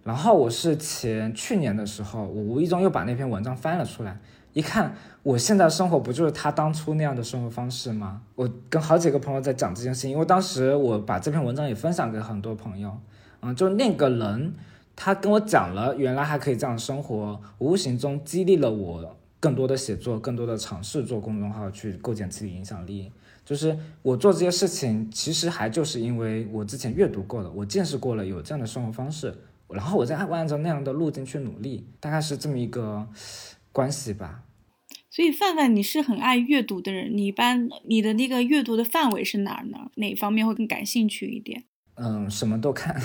[0.05, 4.17] 然后我是前去年的时候，我无意中又把那篇文章翻了出来，
[4.53, 8.23] 一看，我现在生活不就是他当初那样的生活方式吗？
[8.37, 12.97] 我跟好几个朋友在讲这件事情，因为当时我把这篇文章也分享给很多朋友，
[13.41, 14.55] 嗯，就那个人，
[14.97, 23.13] 他跟我讲了，原来还可以这样生活，无形中激励了我更多的写作，更多的尝试做公众号，去构建自己影响力。
[23.45, 29.33] 就是我做这些事情，其实还就是因为我之前阅读过了，我见识过了有这样的生活方式，
[29.69, 33.07] 然后我再按按照那样的路径去努力，大概是这么一个
[33.71, 34.43] 关系吧。
[35.11, 39.91] 所以范范，你是很爱阅读的人，你一般你的那个阅读的范围是哪儿呢？
[39.95, 41.65] 哪方面会更感兴趣一点？
[41.95, 43.01] 嗯，什么都看，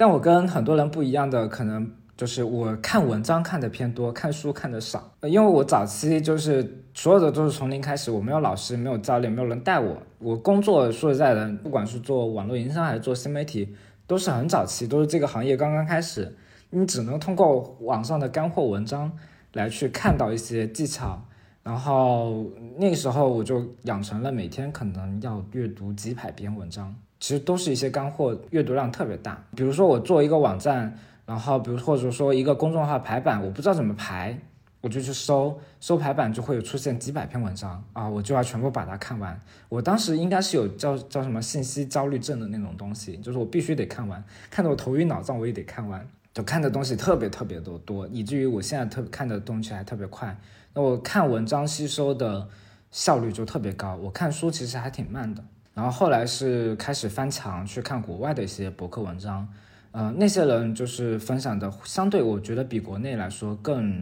[0.00, 1.92] 但我跟很多人不一样的可能。
[2.16, 5.10] 就是我看文章看的偏多，看书看的少。
[5.22, 9.96] 因为我早期就是所有的都是从零开始，我没有老师，没有教练，没有人带我。
[10.18, 13.74] 我工作说实在的，不管是做网络营销还是做新媒体，
[14.06, 16.36] 都是很早期，都是这个行业刚刚开始。
[16.68, 19.10] 你只能通过网上的干货文章
[19.54, 21.22] 来去看到一些技巧，
[21.62, 22.44] 然后
[22.76, 29.40] 那个时候我就养成了每天可能要阅读几百篇文章，其实都是一些干货，阅读量特别大。
[29.54, 30.98] 比如说我做一个网站。
[31.26, 34.36] 然后，比如或者说一个公众号排版，我不知道怎么排，
[34.80, 39.40] 我就去搜，搜排版就会有出现几百篇文章啊，我就要全部把它看完。
[39.68, 46.04] 我当时应该是有叫叫什么信息焦虑症的那种东西，就是我必须得看完，看得我头晕脑胀，我也得看完。
[46.34, 50.36] 就看的东西特别特别的多，以至于我现在特看的东西还特别快。
[50.74, 52.48] 那我看文章吸收的
[52.90, 55.44] 效率就特别高，我看书其实还挺慢的。
[55.74, 59.48] 然后后来是开始翻墙去看国外的一些博客文章，
[59.92, 63.94] 呃，那些人就是分享的相对我觉得比国内来说更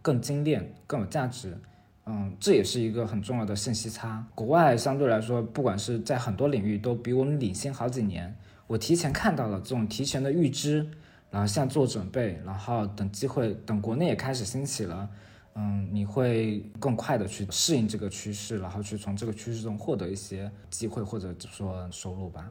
[0.00, 1.56] 更精炼、更有价值。
[2.04, 4.26] 嗯，这也是一个很重要的信息差。
[4.34, 8.34] 国外相对来说，不管是在很多领域都比我们领先好几年。
[8.66, 10.84] 我提前看到了这种提前的预知，
[11.30, 15.08] 然后现在做准备，然后等机会，等国内也开始兴起了，
[15.54, 22.50] 嗯，你会更快的去适应这个趋势，然后去从这个趋势中获得一些机会或者说收入吧。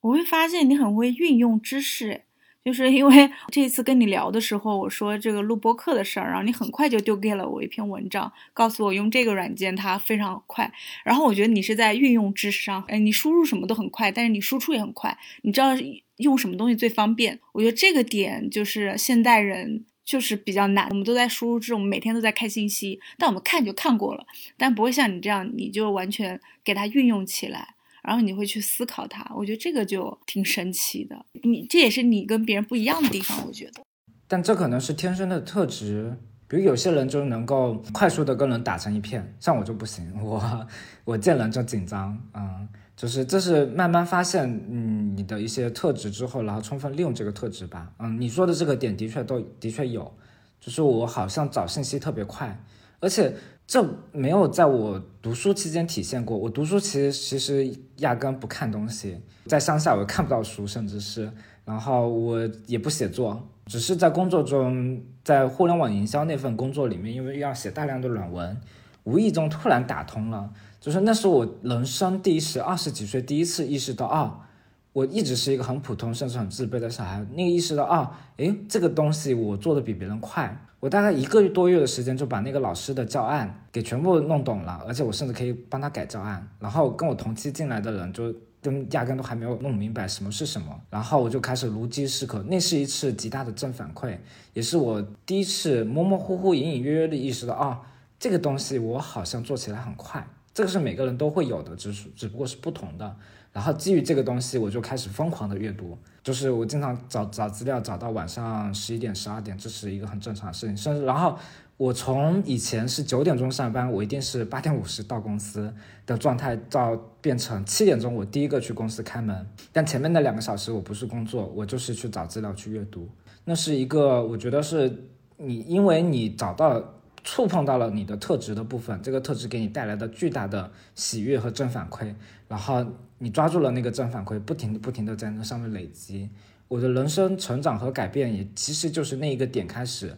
[0.00, 2.22] 我会发现你很会运用知识。
[2.64, 10.72] 就是因为这一次跟你聊的时候，我说这个录播课的事儿，然后你很快就丢给了我一篇文章，告诉我用这个软件它非常快。
[11.02, 15.70] 然后我觉得你是在运用知识上，哎，你输入什么都很快，但是你输出也很快，你知道
[16.18, 17.40] 用什么东西最方便。
[17.50, 24.24] 我觉得这个点就是现代人就是比较难，我们都在输入这种每天都在看信息，但我们看就看过了，
[24.56, 27.74] 但不会像你这样，你就完全给它运用起来。
[28.02, 31.24] 然后你会去思考它，我觉得这个就挺神奇的。
[31.44, 33.80] 你这也是你跟别人不一样的地方，我觉得。
[34.26, 36.16] 但这可能是天生的特质，
[36.48, 40.66] 比如有些人就能够快速的跟人打成一片，像我就不行，我
[41.04, 50.12] 我见人就紧张，嗯，就是这是慢慢发现嗯你的一些特质之后，然后充分利用这个特质吧，嗯，你说的这个点的确都的确有，
[50.60, 52.62] 就是我好像找信息特别快，
[53.00, 53.34] 而且。
[53.64, 56.36] 这没有在我读书期间体现过。
[56.36, 61.32] 我读书其实其实压根不看东西，在乡下我看不到书，甚至是，
[61.64, 68.60] 然后我也不写作，只是在工作中，在互联网营销那份工作里面，因为要写大量的软文，
[69.04, 70.52] 无意中突然打通了，
[70.82, 74.48] 就是那是我人生第一次二十几岁第一次意识到啊，
[74.92, 80.66] 我一直是一个很普通甚至很自卑的小孩，那个意识到啊，诶，这个东西我做的比别人快。
[80.80, 86.44] 我大概一个多月的时间就把那个老师的教案给全部弄懂了，而且我甚至可以帮他改教案。
[86.58, 92.42] 然后跟我同期进来的人就跟压根都还没有弄明白什么是什么，然后我就开始如饥似渴。
[92.48, 94.18] 那是一次极大的正反馈，
[94.52, 97.80] 也是我第一次模模糊糊、隐隐约约的意识到，啊，
[98.18, 100.26] 这个东西我好像做起来很快。
[100.54, 103.16] 这个是每个人都会有的，只是只不过是不同的。
[103.52, 105.96] 然后基于这个东西，我就开始疯狂的阅读。
[106.22, 110.76] 就是我经常找找资料，找到晚上十一点、十二点，这是一个很正常的事情。
[110.76, 111.36] 甚至，然后
[111.76, 115.74] 我从以前是九点钟上班，我一定是八点五十到公司
[116.06, 119.46] 的状态，到变成七点钟我第一个去公司开门。
[119.70, 123.06] 但前面那两个小时我不是工作，我就是去找资料去阅读。
[123.44, 126.82] 那是一个，我觉得是你，因为你找到、
[127.24, 132.14] 触碰到了你的特质的部分，这个特质给你带来的巨大的喜悦和正反馈，
[132.48, 132.86] 然后。
[133.22, 136.28] 你抓住了那个正反馈，不停的、不停的在那上面累积。
[136.66, 140.12] 我的人生成长和改变，也其实就是那一个点开始，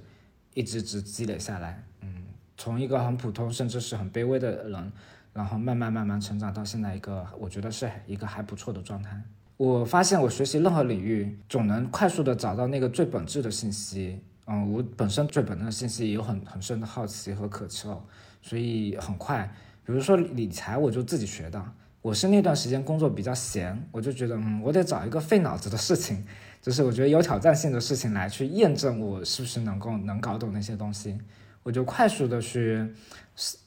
[0.55, 1.85] 一直直积累下来。
[2.01, 2.09] 嗯，
[2.57, 4.91] 从一个很普通，甚至是很卑微的人，
[5.35, 9.21] 然后慢慢慢慢成长到现在一个，我觉得是一个还不错的状态。
[9.59, 14.19] 我发现我学习任何领域，总能快速的找到那个最本质的信息。
[14.47, 18.03] 嗯，我本身最本质的信息也有很很深的好奇和渴求，
[18.43, 19.51] 所以很快，
[19.85, 21.65] 比如说理财，我就自己学的。
[22.03, 26.23] 我是那段时间工作比较闲，我就觉得，嗯，我得找一个费脑子的事情，
[26.61, 31.19] 就是我觉得有挑战性的事情来去验证我是不是能够能搞懂那些东西。
[31.63, 32.87] 我就快速的去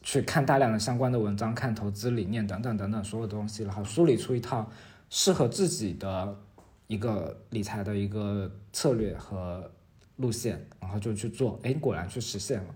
[0.03, 4.69] 去看大量的相关的文章，看投资理念等等等等所有东西，然后梳理出一套
[5.09, 6.35] 适合自己的
[6.85, 9.71] 一个理财的一个策略和
[10.17, 12.75] 路线，然后就去做，哎，果然去实现了。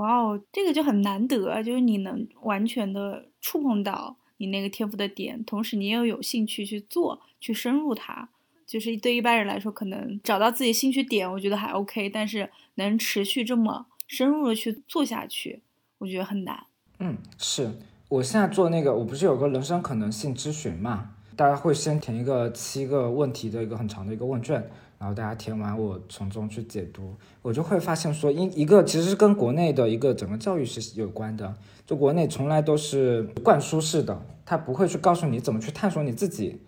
[0.00, 4.16] 哇哦，这个就很难得，就是你能完全的触碰到。
[4.38, 8.28] 你那个天赋的点，同时你又有兴趣去做，去深入它，
[8.66, 15.62] 就是对一般人来说，可能找到自己兴趣点，我觉得还 OK，但是能持续这么深入的去做下去，
[15.98, 16.66] 我觉得很难。
[16.98, 17.70] 嗯，是
[18.08, 21.14] 我现在做那个，我不是有个人生可能性咨询嘛？
[21.36, 24.68] 大家会先填一个七个问题的一个很长的一个问卷，
[25.02, 27.12] 然后大家填完，我从中去解读，
[27.42, 31.52] 我就会发现说，一一个其实是跟国内的一个整个教育是有关的，
[31.84, 34.22] 就国内从来都是灌输式的。
[34.46, 36.60] 他不会去告诉你怎么去探索你自己，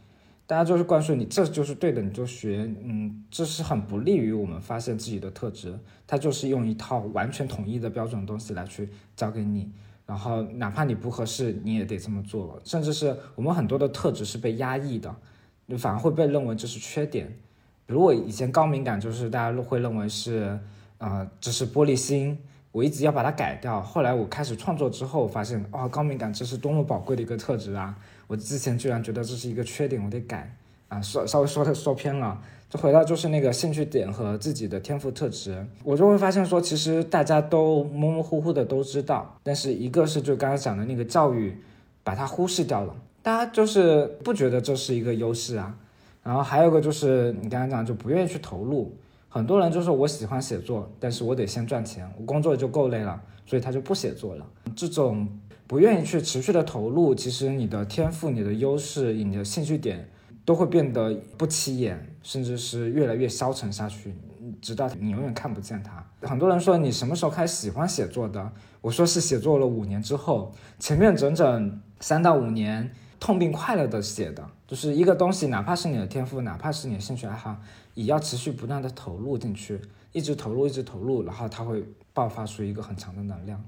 [0.48, 5.78] 大家就是灌输你这就是对的，你就学，嗯，这是很不利于我们发现自己的特质。
[6.04, 9.70] 他就是用一套完全统一的标准东西来去教给你，
[10.06, 12.60] 然后哪怕你不合适，你也得这么做。
[12.64, 15.14] 甚至是我们很多的特质是被压抑的，
[15.66, 17.32] 你反而会被认为这是缺点。
[17.86, 20.58] 如我以前高敏感，就是大家都会认为是，
[20.98, 22.38] 呃，这是玻璃心。
[22.72, 23.80] 我一直要把它改掉。
[23.80, 27.94] 后来我开始创作之后，发现哦，高敏感这是多么宝贵的一个特质啊！
[28.26, 30.56] 我之前居然觉得这是一个缺点，我得改。
[30.88, 41.56] 啊，说稍微说的说偏了，就回到就是那个兴趣点和自己的天赋特质，我就会发现说，其实大家都模模糊糊的都知道，但是一个是就刚才讲的那个教育，
[42.02, 45.76] 把它忽视掉了，大家就是不觉得这是一个优势啊。
[46.24, 48.92] 然后还有个就是你刚才讲就不愿意去投入，
[49.28, 54.44] 很多人就说我喜欢写作，但是我得先赚钱，我工作就够累了，所以他就不写作了。
[54.74, 55.28] 这种
[55.68, 60.08] 不愿意去持续的投入，其实你的天赋、你的优势、你的兴趣点。
[60.46, 64.14] 都会变得不起眼，甚至是越来越消沉下去，
[64.60, 66.04] 直到你永远看不见它。
[66.28, 68.52] 很多人说你什么时候开始喜欢写作的？
[68.82, 77.56] 我说是写作了五年之后，前面整整三到五年痛并快乐的写的，就是一个东西，哪怕是你的天赋，哪怕是你的兴趣爱好，
[77.94, 79.80] 也要持续不断的投入进去，
[80.12, 83.62] 一直投入，一直投入，然后它会爆发出一个很强的能量。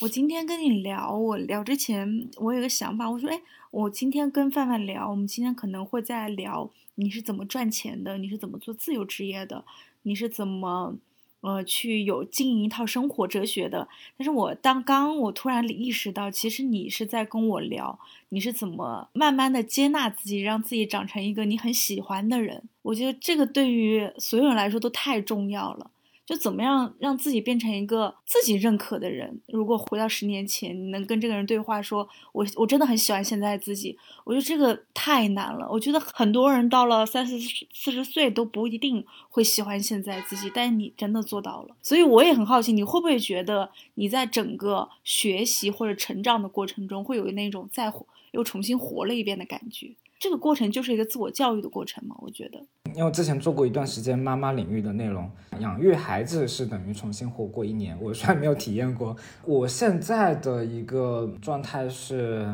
[0.00, 9.64] 我今天跟你聊，我聊之前我有个想法，我说，哎，我今天跟范范聊，我们今天可能会再聊你是怎么赚钱的，你是怎么做自由职业的，
[10.04, 10.96] 你是怎么，
[11.42, 13.86] 呃，去有经营一套生活哲学的。
[14.16, 17.98] 但是我当刚我突然意识到，其实你是在跟我聊，
[18.30, 22.62] 你是怎么慢慢的接纳自己，让自己长成一个你很喜欢的人。
[22.82, 25.90] 我觉得这个对于所有人来说都太重要了。
[26.32, 29.38] 就怎么样让自己变成一个自己认可的人？
[29.48, 35.68] 如果回到十年前，你能跟这个人对话，说我我真的很喜欢现在自己，我觉得这个太难了。
[35.70, 41.76] 我觉得很多人到了三四四十岁都不一定会喜欢现在自己，但是你真的做到了。
[41.82, 47.92] 所以我也很好奇，你会不会觉得你在整个学习或者成长的过程中，会有那种再
[48.30, 49.90] 又重新活了一遍的感觉？
[50.22, 52.14] 这个过程就是一个自我教育的过程嘛？
[52.20, 52.64] 我觉得。
[52.94, 57.98] 因为之前做过一段时间妈妈领域的内容，养育孩子是等于重新活过一年。
[58.00, 62.48] 我虽然没有体验过，我现在的一个状态是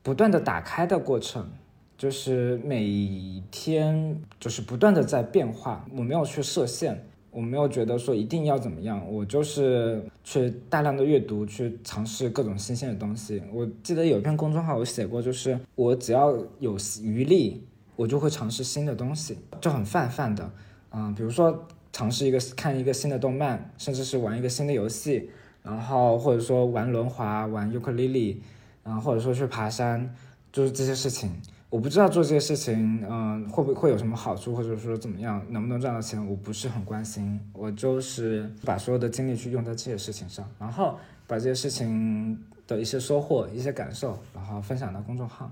[0.00, 1.50] 不断的打开的过程，
[1.96, 5.84] 就是每天就是不断的在变化。
[5.96, 13.42] 我没有去设限，我没有觉得说一定要怎么样，我就是去大量的阅读，去尝试各种新鲜的东西。
[13.52, 17.64] 我记得有一篇公众号我写过，就是我只要有余力。
[17.98, 20.48] 我就会尝试新的东西，就很泛泛的，
[20.92, 25.28] 嗯，比如说尝试一个看一个新的动漫，甚至是玩一个新的游戏，
[25.64, 28.40] 然后或者说玩轮滑、玩尤克里里，
[28.84, 30.14] 然后或者说去爬山，
[30.52, 31.28] 就是这些事情。
[31.70, 37.38] 我不知道做这些事情，嗯，会不会有什么好处，或者说怎么样，能不能赚到钱，我不是很关心。
[37.52, 45.50] 我就是把所有的精力去用在这些事情上，然后把这些事情的一些收获、一些感受，然后分享到公众号。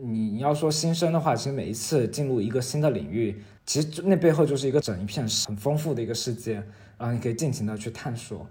[0.00, 6.54] 你你要说新生的话，其实每一次进入一个新的领域，其实那背后就是一个整一片很丰富的一个世界，
[6.96, 8.46] 然后你可以尽情的去探索，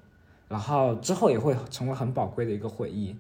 [0.48, 3.16] 然后之后也会成为很宝贵的一个回忆。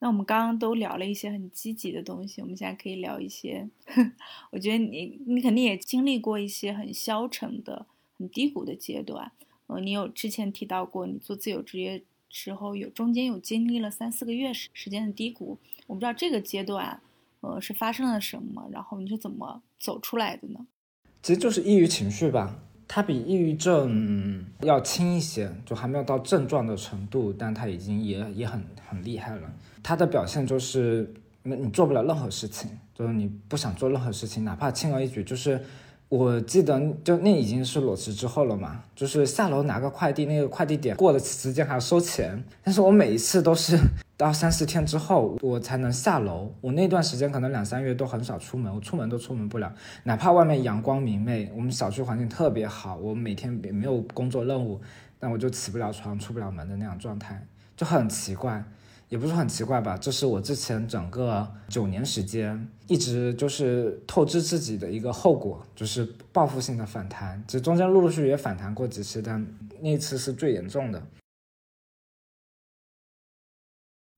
[0.00, 3.68] 那我们刚刚都聊了一些很积极的东西，我们现在可以聊一些，
[4.50, 7.86] 我觉得你你肯定也经历过一些很消沉的、
[8.18, 9.30] 很低谷的阶段。
[9.68, 17.00] 呃，你有之前提到过，你做自由职业时候有中间有经历了三四个月时时间的低谷，我不知道这个阶段。
[17.42, 18.68] 呃，是发生了什么？
[18.70, 20.66] 然后你是怎么走出来的呢？
[21.22, 22.58] 其实就是抑郁情绪吧，
[22.92, 29.42] 它比抑郁症要轻一些，就还没有到症状的程度，但它已经也也很很厉害了。
[29.80, 31.08] 它的表现就是，
[31.44, 35.60] 你你做不了任何事情，就是你不想做任何事情，哪怕轻而易举，就是。
[36.08, 43.78] 我记得就那已经是裸辞之后了嘛，就是下楼拿个快递，那个快递点过的时间还要收钱，但是我每一次都是
[44.20, 54.78] 到三四天之后我才能下楼，我那段时间可能两三月都很少出门，我出门都出门不了，哪怕外面阳光明媚，我们小区环境特别好，我每天也没有工作任务，
[55.18, 58.62] 但我就起不了床，出不了门的那样状态，就很奇怪。
[59.08, 67.42] 也不是很奇怪吧，这是我之前整个九年时间一直就是透支自己的一个后果，就是报复性的反弹。
[67.48, 69.44] 其实中间陆陆续续也反弹过几次，但
[69.80, 71.02] 那次是最严重的。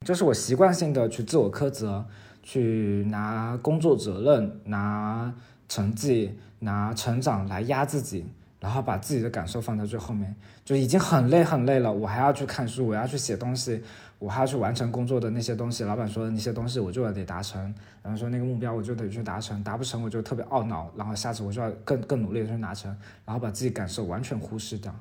[0.04, 2.04] 就是我习惯性的去自我苛责，
[2.42, 5.32] 去拿工作责任、拿
[5.68, 8.26] 成绩、拿成长来压自己，
[8.60, 10.34] 然后把自己的感受放在最后面，
[10.64, 13.82] 就已经很累很累了，我还要去看书，我要去写东西。
[14.18, 17.60] 我还要去完成工作的那些东西，老板说的那些东西，我就得达成。
[18.04, 20.88] 然后说那个目标，我就得去达成，达不成我就特别懊恼。
[20.96, 24.94] 然后下次我就要更更努力的去达成，然后把自己感受完全忽视掉。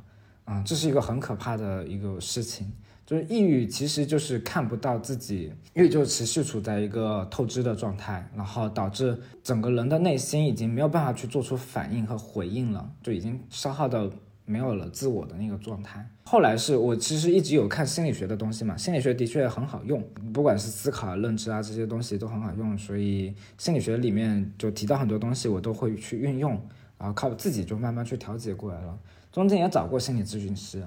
[0.48, 2.72] 嗯，这是一个很可怕的一个事情。
[3.12, 14.10] 就是抑郁其实就是看不到自己，因为就持续处在一个透支的状态，然后导致整个人的内心已经没有办法去做出反应和回应了，就已经消耗到。
[14.44, 16.06] 没有了自我的那个状态。
[16.24, 20.04] 后来是我其实一直有看心理学的东西嘛，心理学的确很好用，
[20.34, 26.60] 不管是思考、认知啊这些东西都很好用，所以心理学里面就提到很多东西，我都会去运用，
[26.98, 28.98] 然后靠自己就慢慢去调节过来了。
[29.32, 30.84] 中间也找过心理咨询师。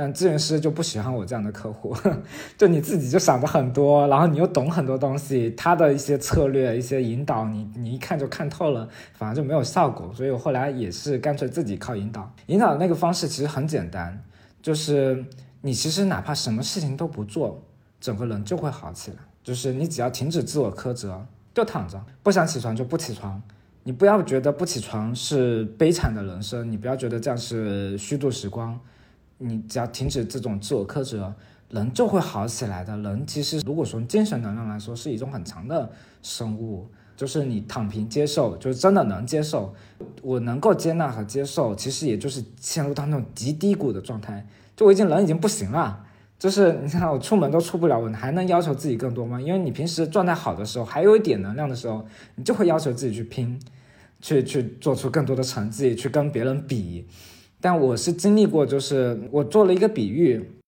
[0.00, 1.92] 但咨询师就不喜欢我这样的客户，
[2.56, 10.08] 就你自己就想的很多，然后你又懂很多东西，他的一些策略、一些引导，你你一看就看透了，反而就没有效果。
[10.14, 12.32] 所以我后来也是干脆自己靠引导。
[12.46, 14.22] 引导的那个方式其实很简单，
[14.62, 15.24] 就是
[15.62, 17.60] 你其实哪怕什么事情都不做，
[18.00, 19.16] 整个人就会好起来。
[19.42, 23.42] 就是你只要停止自我苛责，就躺着，不想起床就不起床。
[23.82, 28.78] 你不要觉得不起床是悲惨的人生，你不要觉得这样是虚度时光。
[29.38, 31.34] 你只要停止这种自我苛责，
[31.70, 32.96] 人就会好起来的。
[32.98, 35.90] 人其实，如果从精神能量来说，是一种很强的
[36.22, 36.86] 生物。
[37.16, 39.74] 就是你躺平接受，就是真的能接受。
[40.22, 44.46] 我能够接纳和接受，其实也就是陷入到那种极低谷的状态。
[44.76, 46.04] 就我已经人已经不行了，
[46.38, 49.40] 就是你看我出门都出不了，我还能要求自己更多吗？
[49.40, 53.60] 因为你平时状态好的时候，还有一点能量的时候，你就会要求自己去拼，
[54.20, 57.04] 去去做出更多的成绩，去跟别人比。
[57.60, 60.60] 但我是经历过，就是我做了一个比喻，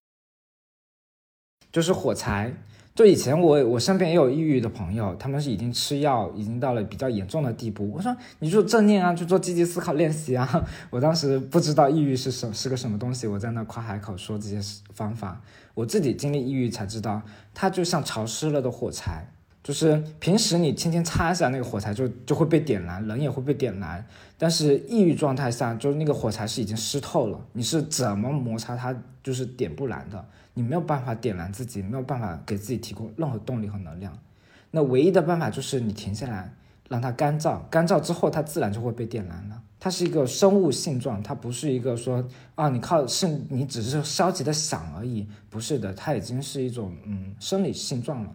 [1.70, 2.55] 就是火柴。
[2.93, 7.91] 就以前我我身边也有抑郁的朋友，他们是已经吃药，已经到了比较严重的地步。
[7.95, 10.68] 我说你做正念啊，去做积极思考练习啊。
[10.91, 14.61] 我当时不知道抑郁是什是个什么东西，我在那夸海口说这些
[14.93, 15.41] 方法。
[15.74, 17.22] 我自己经历抑郁才知道，
[17.55, 19.32] 它就像潮湿了的火柴。
[19.62, 24.04] 就是平时你轻轻擦一下那个火柴就就会被点燃，人也会被点燃。
[24.38, 34.16] 但是抑郁状态下，就是那个火柴是已经湿透了，你是怎么摩擦它就是点不燃的，你没有办法点燃自己，没有办法给自己提供任何动力和能量。
[34.70, 36.54] 那唯一的办法就是你停下来，
[36.88, 39.62] 让它干燥，干燥之后它自然就会被点燃了。
[39.78, 48.34] 它是一个生物性状，它不是一个说啊你靠是你只是消极的想而已，不是的，它已经是一种嗯生理性状了。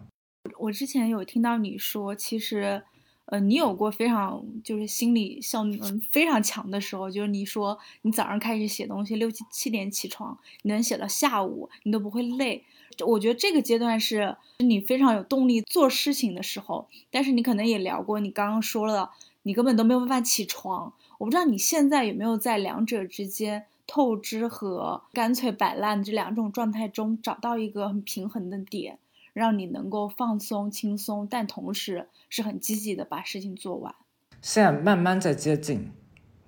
[0.66, 2.82] 我之前有听到你说，其实，
[3.26, 12.64] 呃，你有过非常就是心理效能非常强的时候，就是你说你早上开始写东西，六七七点起床，你能写到下午，你都不会累。
[13.06, 16.88] 我觉得这个阶段是你非常有动力做事情的时候。
[17.10, 19.12] 但是你可能也聊过，你刚刚说了，
[19.44, 20.92] 你根本都没有办法起床。
[21.18, 28.98] 我不知道你现在有没有在两者之间透支和干脆摆烂这两种状态中找到一个很平衡的点。
[29.36, 33.94] 让你能够放松、轻松，但同时是很积极的把事情做完。
[34.40, 35.92] 现在慢慢在接近，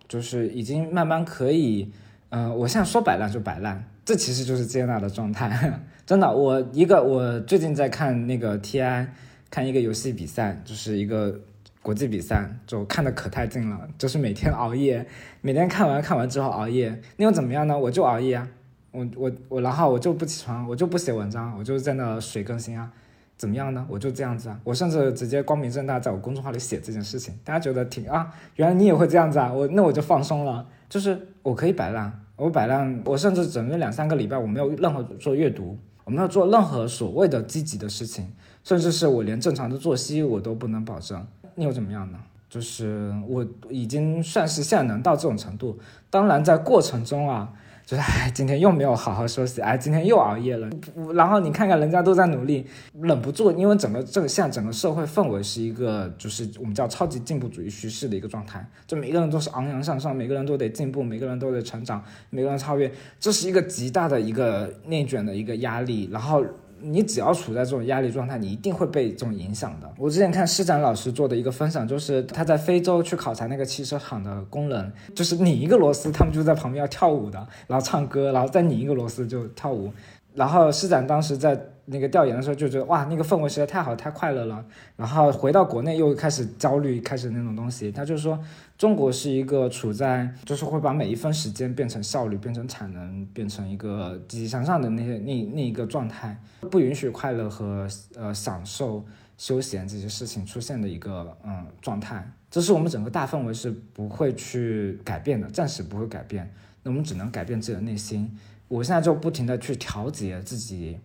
[0.08, 1.92] 就是已经慢慢可以，
[2.30, 5.80] 嗯，我现在说摆烂就摆烂，这其实就是接纳的状态。
[6.06, 9.06] 真的，我一个我最近在看那个 TI，
[9.50, 11.38] 看一个游戏比赛，就是一个
[11.82, 15.06] 国际比赛，就看的可太近了，就是每天熬夜，
[15.42, 17.78] 每天看完看完之后熬夜，那又怎么样呢？
[17.78, 18.48] 我就熬夜啊。
[18.90, 22.90] 我我我，然后我就不起床，我就不写文章，我就在那水更新啊，
[23.36, 23.86] 怎么样呢？
[23.88, 38.32] 我就这样子啊，我甚至直接光明正大在我公众号里写这件事情，大家觉得挺啊，原来你也会这样子啊，我那我就放松了，就是我可以摆烂，我摆烂，我甚至整个两三个礼拜我没有任何做阅读，我没有做任何所谓的积极的事情，
[38.64, 42.18] 甚至是我连正常的作息我都不能保证，你又怎么样呢？
[42.48, 45.78] 就是我已经算是现在能到这种程度，
[46.08, 47.52] 当然在过程中啊。
[47.88, 50.68] 就是哎，今天又没有好好休息，哎，今天又熬夜了。
[51.14, 52.66] 然后你看看人家都在努力，
[53.00, 66.10] 忍不住，因为整个这个现在整个社会氛围是一个，就是我们叫超级进步主义趋势的一个状态，就每个人都是昂扬向上，每个人都得进步，每个人都得成长，每个人超越，这是一个极大的一个内卷的一个压力。
[66.12, 66.44] 然后。
[66.80, 69.90] 你只要处在这种压力状态，你一定会被这种影响的。
[69.98, 79.92] 我之前看施展老师做的一个分享，就是他在非洲去考察那个汽车厂的工人，就是拧一个螺丝，他们就在旁边要跳舞的，然后唱歌，然后再拧一个螺丝就跳舞。
[80.34, 81.60] 然后施展当时在
[81.90, 84.64] 那个调研的时候就觉得，哇，那个氛围实在太好，太快乐了。
[84.96, 87.90] 然后回到国内又开始焦虑，开始那种东西。
[87.92, 88.38] 他就是说。
[88.78, 99.04] 中国是一个处在，就是会把每一分时间变成效率，变成产能，变成一个积极向上的那些那那一个状态，不允许快乐和呃享受、
[99.36, 102.24] 休闲这些事情出现的一个嗯状态。
[102.48, 106.48] 这是我们整个大氛围是不会去改变的，暂时不会改变。
[106.84, 108.32] 那我们只能改变自己的内心。
[108.68, 110.96] 我现在就不停的去调节自己，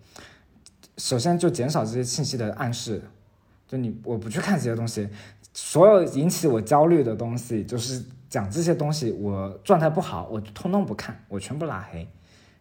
[0.98, 3.02] 首先就减少这些信息的暗示，
[3.68, 5.08] 就你我不去看这些东西。
[5.54, 12.08] 所有引起我焦虑的东西，就是讲这些东西，我状态不好，我通通不看，我全部拉黑。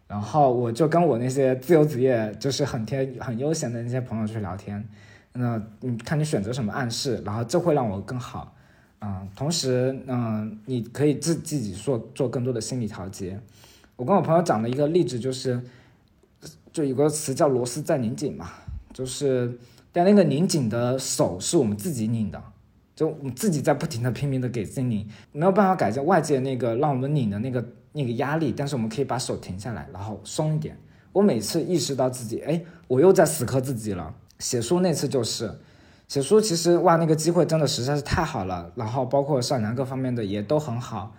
[0.07, 4.87] 然后我就跟我那些自由职业，就是很天很悠闲的那些朋友去聊天。
[5.31, 8.55] 那你看你选择什么暗示，然后这会让我更好。
[9.01, 13.39] 嗯，同时，嗯，你可以自自己做做更多的心理调节。
[13.95, 15.59] 我跟我朋友讲的一个例子，就是
[16.73, 18.49] 就有个词叫螺丝在拧紧嘛，
[18.91, 19.57] 就是
[19.91, 22.43] 但那个拧紧的手是我们自己拧的，
[22.95, 30.75] 就我们自己在不停的拼命的给自己拧，没有办法改变外界那个让我们拧的那个那个压力，但是我们可以把手停下来，然后松一点。
[31.11, 34.11] 我每次意识到自己，哎，我又在死磕自己了。
[34.39, 35.59] 写书那次就是，
[36.07, 41.15] 写书其实哇，那个机会真的实在是太好了，然后包括上梁各方面的也都很好，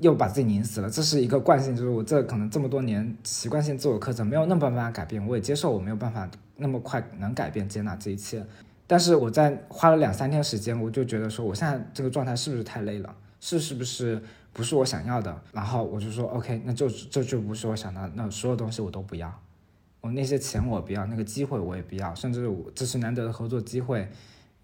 [0.00, 8.44] 又把自己拧死了，这是一个惯性，就是我这可能这么多年习惯性自我苛责，没有那么办法改变，我也接受我没有办法那么快能改变接纳这一切，
[8.86, 14.22] 但是我在花了两三天时间，我就觉得说我现在这个状态是不是太累了，是是不是？
[14.52, 19.30] 不是我想要的，然后我就说 OK，那就这就不是我想要，那所有东西我都不要，
[20.00, 24.08] 我那些钱我不要，那个机会我也不要，甚至我这是难得的合作机会，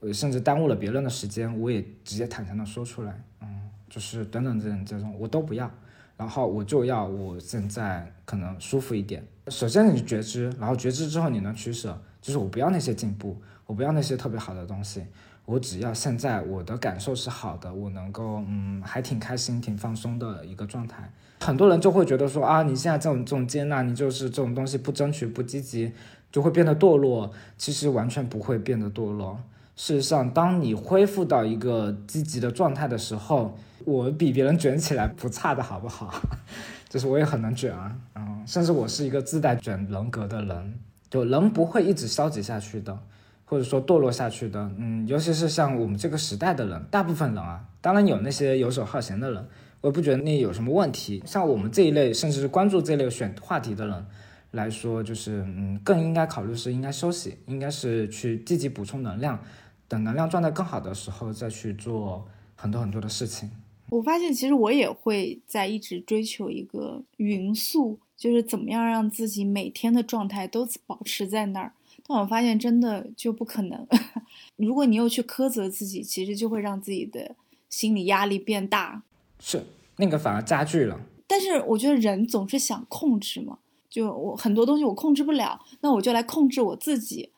[0.00, 3.61] 呃，甚至耽误了别人的时间，我也直接坦诚的说出来，嗯，
[3.92, 5.70] 就是等等这种这种我都不要，
[6.16, 9.22] 然后我就要我现在可能舒服一点。
[9.48, 13.36] 首先你觉知，然后觉知之后你能取舍，就是我不要那些进步，
[13.66, 15.04] 我不要那些特别好的东西。
[15.44, 21.12] 我只要现在我的感受是好的，我能够嗯还挺开心、挺放松的一个状态。
[21.40, 25.92] 很多人就会觉得说啊，你现在这种这种接纳，你就是这种东西不争取、不积极，
[26.30, 27.30] 就会变得堕落。
[27.58, 29.38] 其实完全不会变得堕落。
[29.74, 36.14] 事实上，当你恢复到一个积极的状态的时候，我比别人卷起来不差的好不好？
[36.88, 40.78] 就是我也很能卷啊，嗯，甚至我是一个自带卷人格的人，
[41.08, 42.98] 就人不会一直消极下去的。
[43.44, 49.46] 或者说堕落下去的，嗯，尤其是像我们这个时代的人，大部分人啊，当然有那些游手好闲的人，
[49.82, 51.22] 我也不觉得那有什么问题。
[51.26, 54.06] 像我们这一类，甚至是关注这类选话题的人
[54.52, 59.38] 来说，就是嗯，更应该考虑是应该休息，应该是去积极补充能量，
[59.86, 62.26] 等能量状态更好的时候再去做
[62.56, 63.50] 很多很多的事情。
[63.92, 71.74] 我发现其实我也会在一直追求一个匀速，就是怎么样让自己每天的状态都保持在那儿。
[72.06, 73.86] 但我发现真的就不可能。
[74.56, 77.36] 如果你又去苛责自己，其实就会让自己的
[77.68, 79.02] 心理压力变大。
[79.38, 79.62] 是
[79.98, 80.98] 那个反而加剧了。
[81.26, 83.58] 但是我觉得人总是想控制嘛，
[83.90, 87.28] 就我很多东西我控制不了，那我就来控制我自己。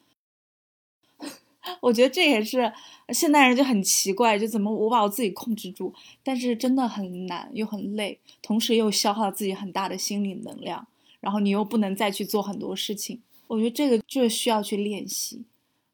[1.81, 2.73] 我觉得这也是
[3.11, 5.93] 现代人就很奇怪，就怎么我把我自己控制住，
[6.23, 10.87] 但是真的很难又很累，同时又消耗自己很大的心理能量，
[11.21, 13.21] 然后你又不能再去做很多事情。
[13.47, 15.45] 我觉得这个就需要去练习，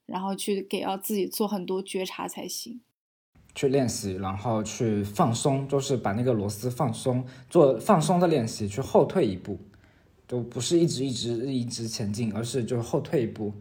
[0.06, 2.80] 然后去给到自己做很多觉察才行。
[3.52, 9.58] 去练习，然后去放松，就是把那个螺丝放松，做放松的练习，去后退一步，
[10.28, 13.52] 就不是一直一直一直前进，而是就后退一步，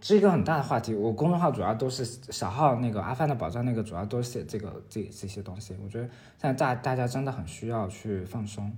[0.00, 0.94] 是一个很大的话题。
[0.94, 5.76] 我公众号主要都是小号那个阿帆的宝藏那个主要都写这个这这些东西。
[5.82, 6.04] 我觉得
[6.40, 8.72] 现在大大家真的很需要去放松，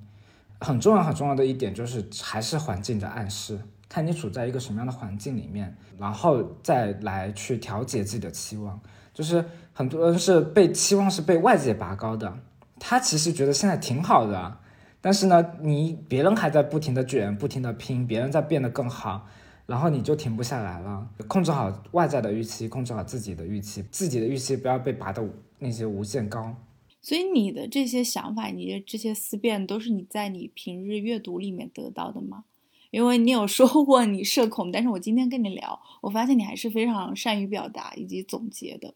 [0.59, 3.59] 很重要很重要的一点就是还是环境的暗示。
[3.89, 8.81] 看你处在一个什么样的环境里面，然后再来去调节自己的期望。
[9.13, 12.33] 就是很多人是被期望是被外界拔高的，
[12.79, 14.59] 他其实觉得现在挺好的，
[15.01, 19.27] 但是呢，你别人还在不停的卷，不停的拼，别人在变得更好，
[19.71, 21.09] 然后你就停不下来了。
[21.29, 25.25] 控制好外在的预期，控制好自己的预期，自己的预期不要被拔得
[25.61, 26.57] 那些无限高。
[27.01, 32.47] 所以你的这些想法，你的这些思辨，都是你在你平日阅读里面得到的吗？
[32.91, 38.95] 因为你有说过你社恐，但是我今天跟你聊，我发现你还是非常善于表达以及总结的。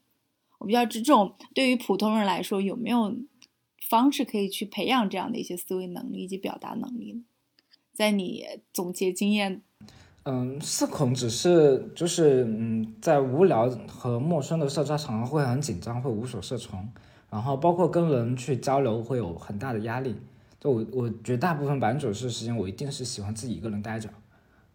[0.58, 3.16] 我比较这种对于普通人来说，有没有
[3.88, 7.22] 方式可以去培养这样的一些思维能力以及表达能力呢？
[7.92, 9.62] 在你总结经验，
[10.24, 16.88] 嗯，社恐只是就是嗯，在无聊和陌生的社交场合会很紧张，会无所适从，
[17.30, 20.16] 然后包括跟人去交流会有很大的压力。
[20.58, 24.08] 就我我绝大部分百分之九十时间，我一定是喜欢自己一个人待着。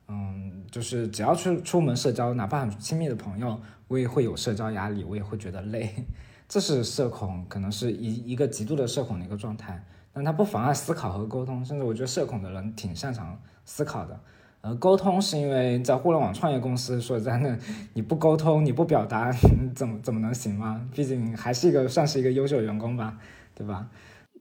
[0.08, 6.06] 嗯，就是只要出出门社交，哪怕很亲密的朋友，我也会有社交压力，我也会觉得累。
[6.48, 9.84] 这是社恐，可能是一一个极度的社恐的一个状态。
[10.14, 14.20] 但它不妨碍思考和沟通，甚至我觉得社恐的人挺擅长思考的。
[14.62, 17.58] 呃，沟通是因为在互联网创业公司，说实在的，
[17.94, 19.32] 你不沟通，你不表达，
[19.74, 20.86] 怎么怎么能行吗？
[20.94, 23.18] 毕竟还是一个算是一个优秀员工吧，
[23.56, 23.90] 对吧？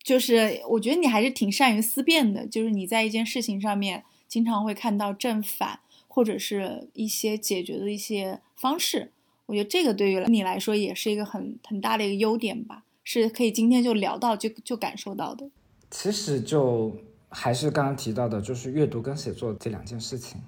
[0.02, 9.12] 就是我觉得你还是挺善于思辨的，就是你在一件事情上面经常会看到正反，或者是一些解决的一些方式。
[9.46, 15.48] 我觉得这个对于你来说也是一个很很大的一个优点吧，是可以今天就聊到就就感受到的。
[15.90, 16.96] 其实就
[17.30, 20.40] 还是刚刚提到的，就是阅读跟写作这两件事情，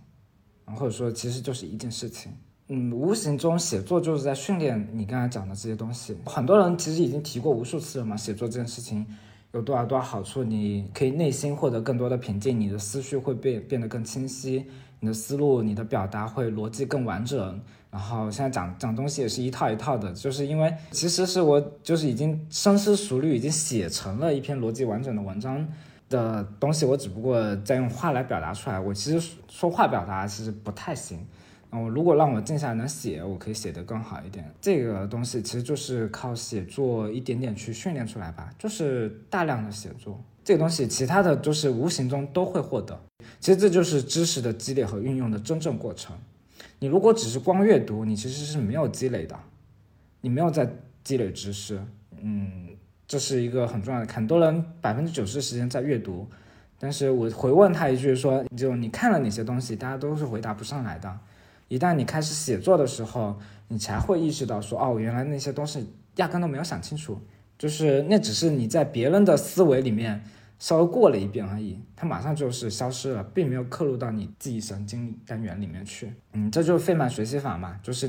[0.66, 2.32] 或者说其实就是一件事情。
[2.68, 6.16] 嗯，无形中写作就是在训练你刚才讲的这些东西。
[6.24, 9.06] 很多人其实已经提过无数次了嘛，写作这件事情。
[9.52, 14.64] 有多少多少好处，你可以内心获得更多的平静，你的思绪会变变得更清晰，
[15.00, 17.60] 你的思路、你的表达会逻辑更完整。
[17.90, 25.66] 然后现在讲讲东西也是一套一套的，就是因为其实是我就是已经深思熟虑，已经写成了一篇逻辑完整的文章
[26.10, 28.78] 的东西，我只不过在用话来表达出来。
[28.78, 31.26] 我其实说话表达其实不太行。
[31.70, 34.52] 我如果让我静下来能写，我可以写得更好一点。
[34.60, 40.20] 这个东西其实就是靠写作一点点去训练出来吧，就是大量的写作。
[40.42, 43.00] 这个东西其他的就是无形中都会获得。
[43.38, 46.16] 其实这就是知识的积累和运用的真正过程。
[46.80, 49.38] 你如果只是光阅读，你其实是没有积累的，
[50.22, 50.68] 你没有在
[51.04, 51.80] 积累知识。
[52.20, 52.59] 嗯，
[53.10, 54.12] 这是一个很重要的。
[54.12, 56.28] 很多人百分之九十的时间在阅读，
[56.78, 61.18] 但是我回问他一句说，就你看了哪些东西，大家都是回答不上来的。
[61.66, 63.36] 一旦你开始写作的时候，
[63.66, 67.20] 你才会意识到说，哦，原来那些东西压根都没有想清楚，
[67.58, 70.22] 就是那只是你在别人的思维里面
[70.60, 76.12] 稍微过了一遍而已，它马上就是消失了，并没有刻录到你自己神经单元里面去。
[76.34, 78.08] 嗯，这就是费曼学习法嘛，就是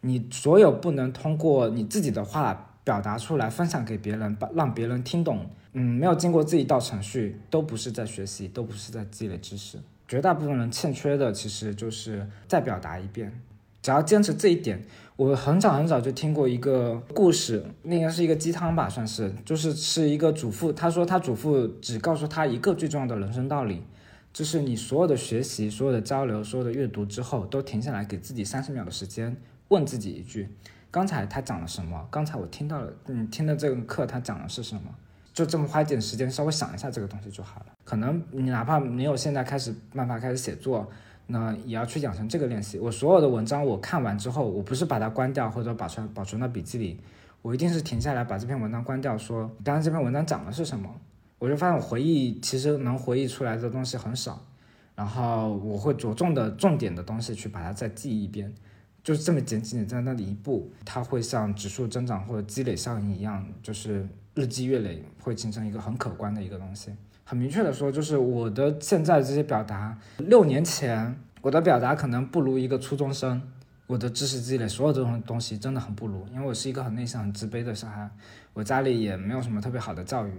[0.00, 9.78] 你所有不能通过你自己的话表达出来，分享给别人，把让别人听懂，嗯，没有经过这一道程序，都不是在学习，都不是在积累知识。
[10.08, 13.32] 绝大部分人欠缺的其实就是再表达一遍，
[13.80, 14.82] 只要坚持这一点。
[15.14, 23.84] 我很早很早就听过一个故事，那应该是一个鸡汤吧，算是，就是是一个祖父，他说他祖父只告诉他一个最重要的人生道理，
[24.32, 29.36] 就是你所有的学习、所有的交流、所有的阅读之后，都停下来给自己三十秒的时间，
[29.68, 30.48] 问自己一句：
[30.90, 32.06] 刚才他讲了什么？
[32.10, 34.82] 刚才我听到了，你听的这个课他讲的是什么？
[35.32, 37.66] 就这么花一点时间，稍微想一下这个东西就好了。
[37.84, 40.90] 可能你哪怕没有现在开始慢慢开始写作，
[41.28, 42.78] 那也要去养成这个练习。
[42.78, 46.98] 我所有的文章我看完之后，我不是把它关掉或者保存保存到笔记里，
[47.42, 50.92] 我一定是停下来把这篇文章关掉，说刚刚这篇文章讲的是什么。
[51.38, 54.44] 我就发现我回忆其实能回忆出来的东西很少，
[54.94, 58.52] 然后我会着重的重点的东西去把它再记一遍，
[59.02, 64.06] 就是这么简简单单的一步，它会像指数增长或者积累效应一样，就是。
[64.32, 66.92] 日积月累会形成一个很可观的一个东西。
[67.24, 73.42] 很明确的说，就是我的现在这些表达，六年前我的表达可能不如一个初中生。
[73.88, 78.08] 我的知识积累，所有这种东西真的很不如，因为我是一个很内向、很自卑的小孩，
[78.52, 80.30] 我家里也没有什么特别好的教育。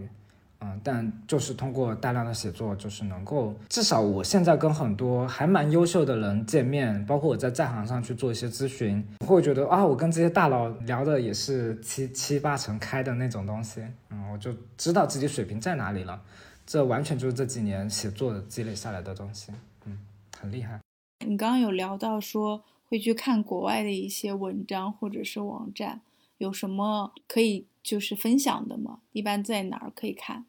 [0.63, 13.81] 嗯，但就是通过大量的写作，就是能够至少我现在跟很多还蛮优秀的人见面，包括我在在行上去做一些咨询，会觉得啊，我跟这些大佬聊的也是七七八成开的那种东西。
[14.11, 16.21] 嗯，我就知道自己水平在哪里了。
[16.63, 19.51] 这完全就是这几年写作积累下来的东西。
[19.85, 19.97] 嗯，
[20.39, 20.79] 很厉害。
[21.25, 26.01] 你刚刚有聊到说会去看国外的一些文章或者是网站，
[26.37, 28.99] 有什么可以就是分享的吗？
[29.11, 30.45] 一般在哪儿可以看？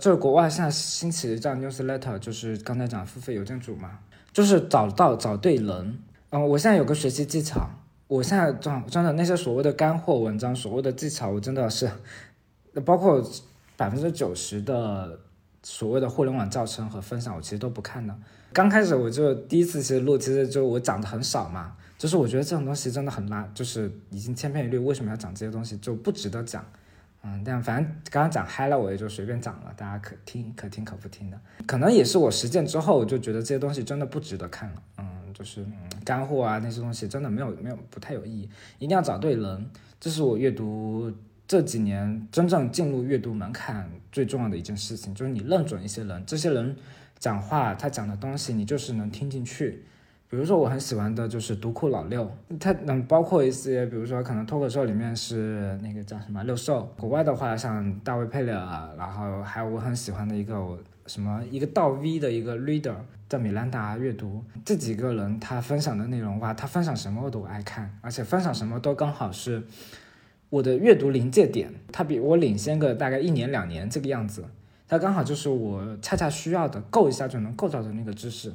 [0.00, 3.98] 就是国外现在兴起的叫 newsletter，就是刚才讲付费邮件组嘛，
[4.32, 5.98] 就是找到找对人。
[6.30, 7.68] 嗯，我现在有个学习技巧，
[8.06, 11.90] 我现在真真的那些所谓的干货文章，所谓的技巧，我真的是，
[12.84, 13.24] 包括
[13.76, 15.18] 百分之九十的
[15.62, 18.14] 所谓的互联网教程和分享，我其实都不看的。
[18.52, 26.64] 刚开始我就第一次其实录，其实就我讲的很少嘛，就是我觉得这种东西真的很拉，就是已经千篇一律，为什么要讲这些东西，就不值得讲。
[27.28, 31.40] 嗯，但反正刚刚讲嗨了，我也就随便讲了，大家可听可听可不听的。
[31.66, 34.82] 可能也是我实践之后，就觉得这些东西真的不值得看了。
[34.98, 35.04] 嗯，
[35.34, 35.74] 就是嗯
[36.04, 38.48] 干货啊那些东西真的没有没有不太有意义，
[38.78, 39.70] 一定要找对人。
[39.98, 41.12] 这是我阅读
[41.48, 46.76] 这几年真正进入阅读门槛最重要的一件事情，就是你认准一些人，这些人
[47.18, 49.84] 讲话他讲的东西你就是能听进去。
[50.28, 58.52] 比如说我很喜欢的就是独库老六，他能包括一些，比如说可能脱口秀里面是那个叫什么六兽，国外的话像大卫佩勒，
[58.98, 62.96] 然后还有我很喜欢的一个我什么一个倒 V 的一个 reader
[63.28, 69.62] 叫米兰达阅读，这几个人他分享的内容哇，他分享什么我都爱看，而且分享什么都刚好是
[70.50, 74.44] 我的阅读临界点，他比我领先个大概一年两年这个样子，
[74.88, 78.52] 他刚好就是我恰恰需要的，够一下就能够到的那个知识。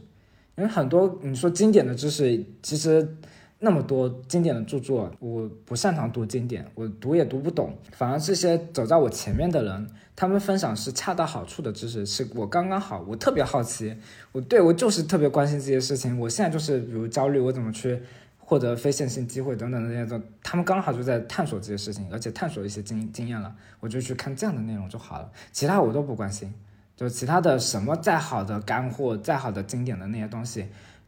[0.61, 3.17] 因为很多你说经典的知识，其实
[3.57, 7.75] 那么多经典的著作，我不擅长读经典，我读也读不懂。
[7.93, 13.03] 反而这些走在我前面的人，他们分享是恰到好处的知识，是我刚刚好。
[13.07, 13.97] 我特别好奇，
[14.31, 16.19] 我对我就是特别关心这些事情。
[16.19, 17.99] 我现在就是比如焦虑，我怎么去
[18.37, 26.53] 获得非线性机会等等的那种，他们刚好就在探索这些事情，而且探索一些经经验了，我就去看这样的内容就好了，其他我都不关心。
[27.01, 30.67] 就其他的什么再好的干货，再好的经典的那些东西，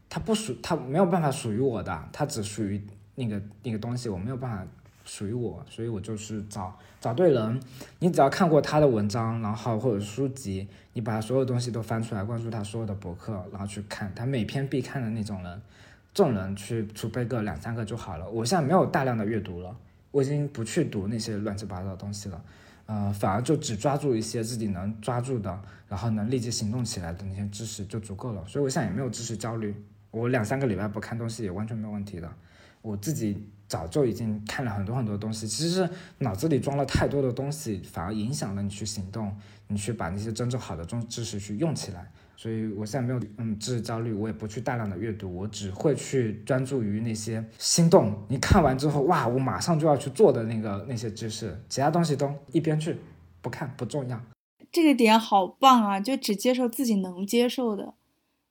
[0.10, 2.84] 它不属，它没有办法属于我的，它只属于
[3.14, 4.66] 那个那个东西，我没有办法
[5.06, 7.62] 属于我，所以我就是找找对人。
[8.00, 15.62] 你只要看过他的文章，然后或者书籍，你把所有东西都翻出来，关注他所有的博客，然后去看他每篇必看的那种人，
[16.12, 18.28] 这种人去储备个两三个就好了。
[18.32, 19.78] 我现在没有大量的阅读了，
[20.10, 22.44] 我已经不去读那些乱七八糟的东西了，
[22.86, 28.44] 呃，反而就只抓住一些自己能抓住的，然后能立即行动起来的那些知识就足够了。
[28.48, 29.76] 所以我现在也没有知识焦虑，
[30.12, 32.32] 我两三个礼拜不看东西也完全没有问题的。
[32.82, 33.50] 我自己。
[33.66, 39.36] 早就已经看了很多很多东西，其实是脑子里装了太多的东西，反而影响了你去行动，
[39.68, 42.12] 你去把那些真正好的中知识去用起来。
[42.44, 52.98] 所以我现在没有嗯知识焦虑，我也不去大量的阅读，我只会去专注于那些心动，你看完之后哇，我马上就要去做的那个那些知识，其他东西都一边去，
[53.42, 54.22] 不看不重要。
[54.74, 57.94] 这个点好棒啊，就只接受自己能接受的，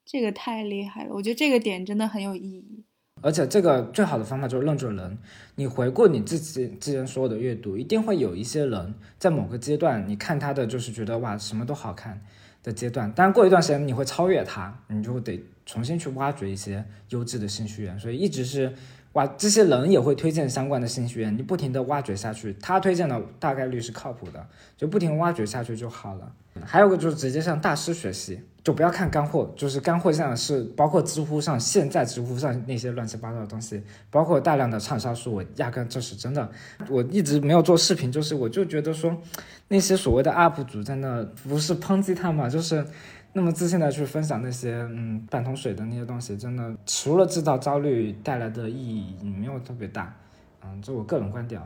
[0.06, 2.84] 这个太厉害了，我觉得这个点真的很有意义。
[3.20, 5.18] 而且这个最好的方法就是认准人。
[5.56, 12.20] 你回顾你自己之前所有的阅读，一定会有一些人在某个阶段，你看他的就是觉得哇什么都好看
[12.62, 13.12] 的阶段。
[13.14, 17.98] 但过一段时间你会超越他，你就得重新去挖掘一些优质的信息源。
[17.98, 18.72] 所以一直是
[19.12, 24.46] 哇，这些人也会推荐相关的信息源，你不停的挖掘下去，他推荐的大概率是靠谱的，
[24.76, 26.32] 就不停挖掘下去就好了。
[26.64, 28.40] 还有个就是直接向大师学习。
[28.64, 36.48] 就不要看干货，就是干货上是包括知乎上现在知乎上那些乱七八糟的东西，包括大量的畅销书，我压根这是真的。
[36.88, 39.16] 我一直没有做视频，就是我就觉得说，
[39.66, 42.86] 那些所谓的 UP 主在那不是抨击他嘛，就是
[43.32, 50.14] 那么自信的去分享那些嗯半桶水的那些东西，真的除了制造焦虑带来的意义没有特别大，
[50.62, 51.60] 嗯，这我个人观点，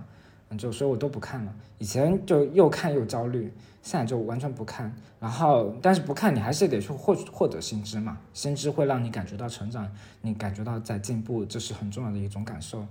[0.49, 1.53] 嗯，就所以我都不看了。
[1.77, 3.53] 以前就又看又焦虑。
[3.87, 9.89] 现在就完全不看，然后但是不看你还是得去获获得新知嘛，新知会让你感觉到成长，
[10.23, 12.85] 你感觉到在进步，这是很重要的一种感受。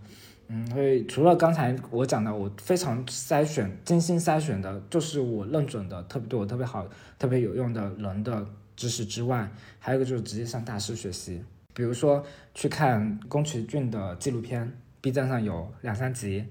[0.47, 6.87] 嗯，所以除了刚才我讲的，我非常筛选、精心筛选的，就是我认准的特别对我特别好、
[7.19, 11.43] 特别有用的人的知识之外，还有一个就是直接向大师学习，
[11.73, 12.23] 比如说
[12.53, 14.71] 去看宫崎骏的纪录片
[15.01, 16.45] ，B 站上有两三集，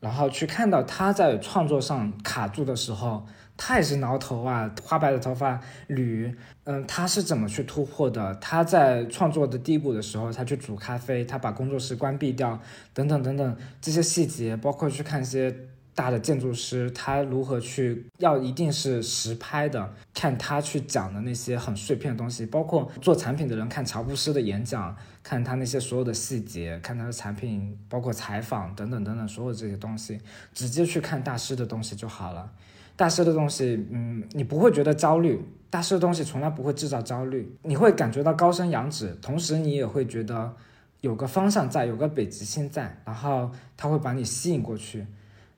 [0.00, 3.26] 然后去看到他在创作上卡住的时候。
[3.56, 6.34] 他也是挠头啊，花白的头发捋，
[6.64, 8.34] 嗯，他是怎么去突破的？
[8.36, 12.60] 他在创作的第一步的时候，他去煮咖啡，他把工作室关闭掉，
[12.92, 15.54] 等等等等这些细节，包括去看一些
[15.94, 30.20] 大的建筑师，他如何去要一定是实拍的，看他去讲的那些很碎片的东西，包括做产品的人看乔布斯的演讲，看他那些所有的细节，看他的产品，包括采访等等等等所有这些东西，
[30.52, 32.50] 直接去看大师的东西就好了。
[32.96, 35.44] 大师的东西，嗯，你不会觉得焦虑。
[35.70, 40.54] 大师的东西从来不会制造焦虑，你会感觉到高山仰止，同时你也会觉得
[41.00, 45.04] 有个方向在，有个北极星在，然后他会把你吸引过去，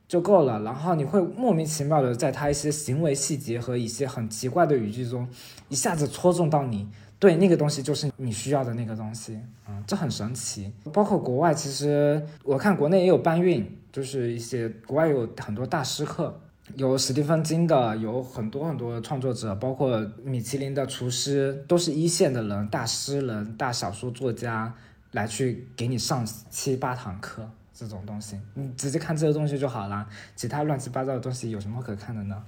[0.09, 0.63] 就够了。
[0.63, 5.29] 然后你会莫名其妙的在他一些行为细节和一些很奇怪的语句中，
[5.69, 10.73] 一下子戳中到你，对那个东西就是你需要的那个东西，嗯，这很神奇。
[10.95, 16.41] 包括国外，其实我看国内也有搬运，就是一些国外有很多大师课。
[16.75, 24.75] 有史蒂芬金的，有很多很多创作者，包括米其林的厨师，都是一线的人，大诗人、大小说作家，
[25.13, 32.43] 来去给你上七八堂课，这种东西，你直接看这个东西就好了，其他乱七八糟的东西有什么可看的呢？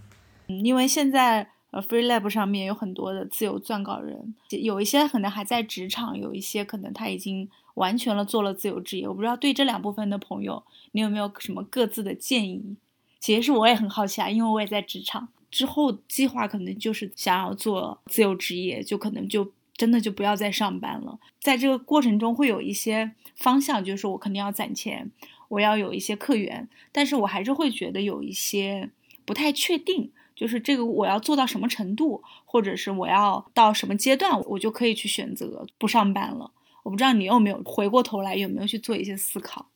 [0.48, 12.76] 嗯，因为现在呃，FreeLab 上面有很多的自由撰稿人，有一些可能还在职场，有一些可能他已经完全了做了自由职业，我不知道对这两部分的朋友，你有没有什么各自的建议？
[13.20, 21.18] 其实我也很好奇啊，因为我也在职场之后计划可能就是想要做自由职业，就可能就真的就不要再上班了。
[21.40, 25.10] 在这个过程中会有一些方向，就是我肯定要攒钱，
[25.48, 28.90] 我要有一些客源，但是我还是会觉得有一些
[29.24, 36.50] 不太确定，就是这个我要做到什么程度，或者是我要到什么阶段，我就可以去选择不上班了。
[36.82, 39.66] 我不知道你有没有回过头来有没有去做一些思考。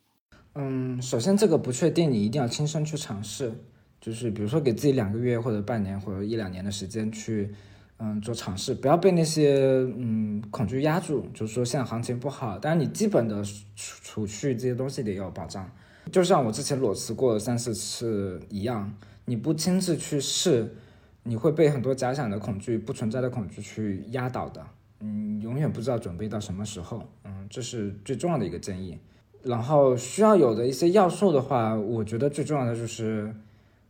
[0.55, 3.53] 嗯，首先这个不确定，你一定要亲身去尝试，
[4.01, 7.55] 就是比如说给自己两个月或者半年或者一两年的时间去，
[7.99, 9.55] 嗯，做尝试，不要被那些
[9.97, 11.27] 嗯恐惧压住。
[11.33, 13.43] 就是说现在行情不好，但是你基本的
[13.75, 15.71] 储储蓄这些东西得有保障。
[16.11, 18.93] 就像我之前裸辞过三四次一样，
[19.25, 20.75] 你不亲自去试，
[21.23, 24.67] 你会被很多假想的恐惧、不存在的恐惧去压倒的。
[25.01, 27.09] 嗯，永远不知道准备到什么时候。
[27.25, 28.99] 嗯，这是最重要的一个建议。
[29.43, 33.35] 然后需要有的一些要素的话，我觉得最重要的就是，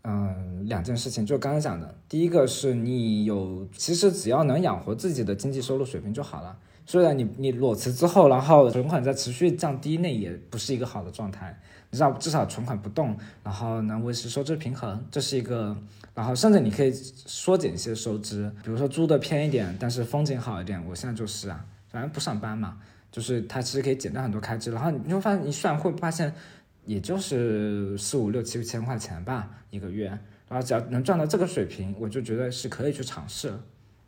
[0.03, 6.57] 嗯，两件事情，就刚才讲的，第一个是你有，其实只要能养活自己的经济收入水平就好了。
[6.85, 11.57] 虽然你你裸辞之后，然后存款在持续降低，那也不是一个好的状态。
[11.91, 15.77] 你知道，至少存款不动，然后能维持收支平衡，这是一个。
[16.15, 20.83] 然后甚至你可以缩减一些收支，比如说租的偏一点，但是风景好一点。
[20.87, 22.77] 我现在就是啊，反正不上班嘛，
[23.13, 24.73] 就是它其实可以减掉很多开支。
[24.73, 26.35] 然后你就发现，一算会发现。
[26.85, 30.09] 也就是四五六七千块钱吧一个月，
[30.49, 33.55] 然后只要能赚到这个水平，我就觉得是可以去尝试，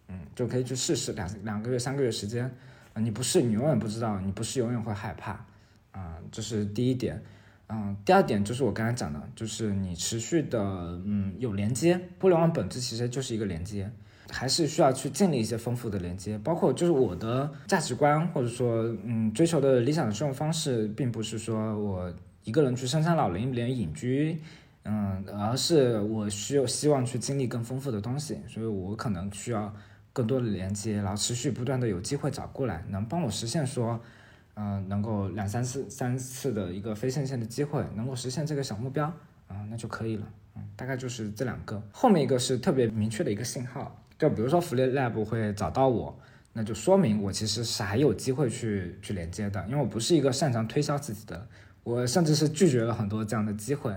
[0.08, 2.52] 嗯，就可以去试试两两个月三个月时间，
[2.92, 5.46] 啊，你不试你永远不知道，你不试永远会害怕，
[5.92, 7.22] 啊，这是第一点，
[7.68, 10.60] 嗯，第二点就是我刚才讲的，就是你持续的
[11.04, 13.88] 嗯有连接，互联网本质其实就是一个连接，
[14.30, 22.12] 还是需要去建立一些丰富的连接，包括就是我的价值观或者说嗯追求的理想的生活方式，并不是说我。
[22.46, 24.38] 一个人去深山老林里面隐居，
[24.82, 29.74] 嗯，而是我需要希望去经历更丰富的东西，所以我可能需要
[30.12, 33.98] 更多的连接，然后持续不断的有机会找过来，能帮我实现说，
[34.56, 39.06] 嗯，能够两三次三次的一个非线性的机会，能够实现这个小目标，
[39.48, 46.16] 啊，那就可以了，嗯，大概就是这两个，后面一个是特别明确的一个信号，就比如说福利 lab 会找到我，
[46.52, 51.46] 那就说明我其实是还有机会去去连接的，因为我不是一个擅长推销自己的。
[51.82, 53.92] 我甚至是拒绝了很多这样的机会，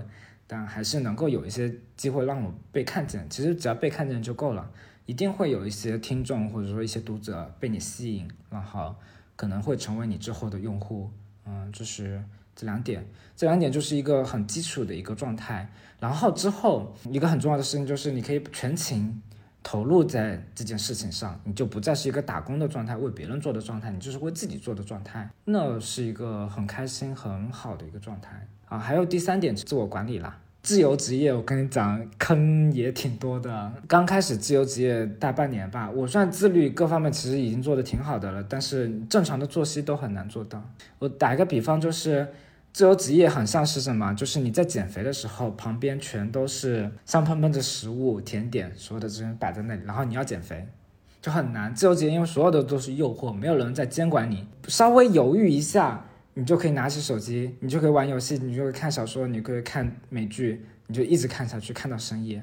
[0.46, 3.26] 但还是能够有一些机会让我被看见。
[3.30, 4.70] 其实只要被看见就够了，
[5.06, 8.94] 一定会有一些听众或者说一些读者被你吸引，然后
[9.36, 11.10] 可能会成为你之后的用户。
[11.46, 12.22] 嗯，就是
[12.54, 15.72] 这两点，这两点就是一个很基础的一个状态。
[15.98, 19.22] 然后之后一个很重要的事情就是你可以全情。
[19.62, 28.78] 投入在这件事情上，你就不再是一个打工的状态，为别人做的状态，你就是为自己做的状态，那是一个很开心、很好的一个状态啊。
[28.78, 33.72] 还有第三点，自我管理啦，自由职业，我跟你讲，坑也挺多的。
[33.86, 40.62] 刚开始自由职业大半年吧，我算自律各方面其实已经做的挺好的了，但是正常的作息都很难做到。
[40.98, 42.26] 我打一个比方就是。
[42.72, 44.12] 自由职业很像是什么？
[44.14, 50.64] 就是你在减肥的时候，旁边全都是香喷喷的食物、甜点，所有的这些摆在那里，然后你要减肥，
[51.20, 51.74] 就很难。
[51.74, 56.04] 自由职业因为所有的都是诱惑，没有人在监管你，稍微犹豫一下，
[56.34, 62.40] 你就可以拿起手机，你就可以玩游戏，你就可以看小说，你可以看美剧，你就一直看下去，看到深夜，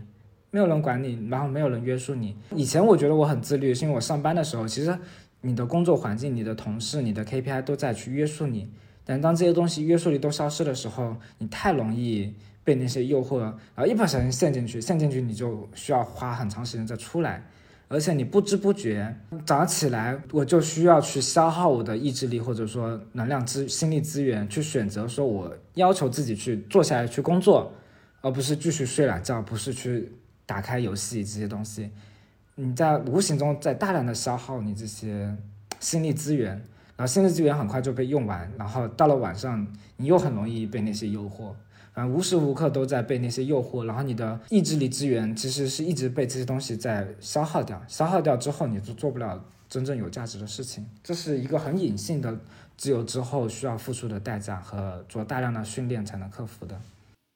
[0.51, 2.36] 没有人管你，然后没有人约束你。
[2.53, 4.99] 以前我觉得我很自律，是因为我上班的时候，其实
[5.39, 8.69] 你的工作环境、你的同事、你的 KPI 都在去约束你。
[9.06, 12.34] 但当这些东西约束力都消失的时候，你太容易
[12.64, 17.45] 被那些诱惑，然后一不小心陷进去，陷进去你就需要花很长时间再出来，
[17.88, 27.72] 而且你不知不觉早上起来，我就需要去消耗我的意志力或者说能量资心力资源去选择说，我要求自己去坐下来去工作，
[28.22, 30.12] 而不是继续睡懒觉，不是去
[30.47, 31.91] 打开游戏这些东西，
[32.56, 35.32] 你在无形中在大量的消耗你这些
[35.80, 36.60] 心力资源。
[36.98, 39.68] 然后心力资源很快就被用完，然后到了晚上，
[39.98, 41.52] 你又很容易被那些诱惑，
[41.93, 52.39] 反正无时无刻都在被那些诱惑，然后你的意志力资源其实是一直被这些东西在消耗掉，消耗掉之后你就做不了真正有价值的事情，这是一个很隐性的
[52.78, 56.80] 自由之后需要付出的代价和做大量的训练才能克服的。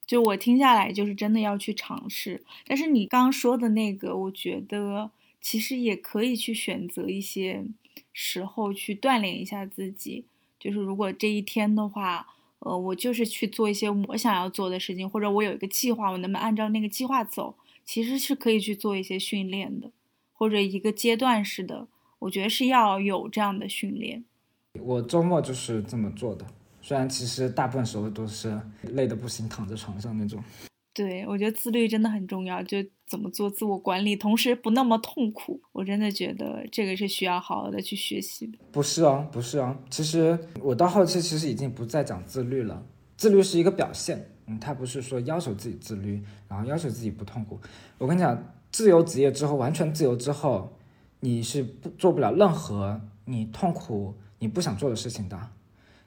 [0.06, 7.66] 就我听下来，就是真的要去尝试，但是你刚说的那个，我觉得其实也可以去选择一些。
[8.12, 10.24] 时候去锻炼一下自己，
[10.58, 12.26] 就是如果这一天的话，
[12.60, 19.90] 呃，我就是去做一些我想要做的事情，或者我有一个计划，我能不能按照那个计划走，其实是可以去做一些训练的，
[20.32, 21.86] 或者一个阶段式的，
[22.18, 24.22] 我觉得是要有这样的训练。
[24.80, 26.46] 我周末就是这么做的，
[26.82, 30.42] 虽然其实大部分时候都是累得不行，躺在床上那种。
[30.92, 35.60] 对，我觉得自律真的很重要，就怎么做自我管理，同时不那么痛苦。
[35.72, 38.50] 我真的觉得这个是需要好好的去学习。
[38.72, 42.84] 不是啊，不是啊，其实我到后期其实已经不再讲自律了，
[43.16, 47.58] 自律是一个表现，嗯，他不是说要求自己自律，然后要求自己不痛苦。
[47.96, 50.76] 我跟你讲，自由职业之后，完全自由之后，
[51.20, 55.38] 你是不做不了任何你痛苦、你不想做的事情的。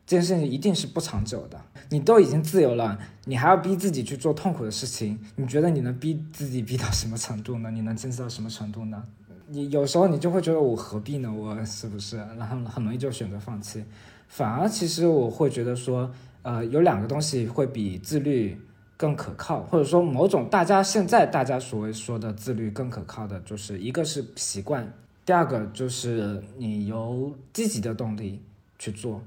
[0.05, 1.59] 这件事情一定是不长久的。
[1.89, 7.69] 你都已经自由了，你还要逼自己去做痛苦的事情，你觉得你能逼自己逼到什么程度呢？
[7.71, 9.03] 你能坚持到什么程度呢？
[9.47, 11.31] 你有时候你就会觉得我何必呢？
[11.31, 12.17] 我是不是？
[12.37, 13.83] 然后很容易就选择放弃。
[14.27, 16.09] 反而其实我会觉得说，
[16.41, 18.59] 呃，有两个东西会比自律
[18.97, 24.91] 更可靠，或者说某种大家现在大家所谓说的自律更可靠的，就是一个是习惯，
[25.23, 28.41] 第二个就是你由积极的动力
[28.79, 29.21] 去做。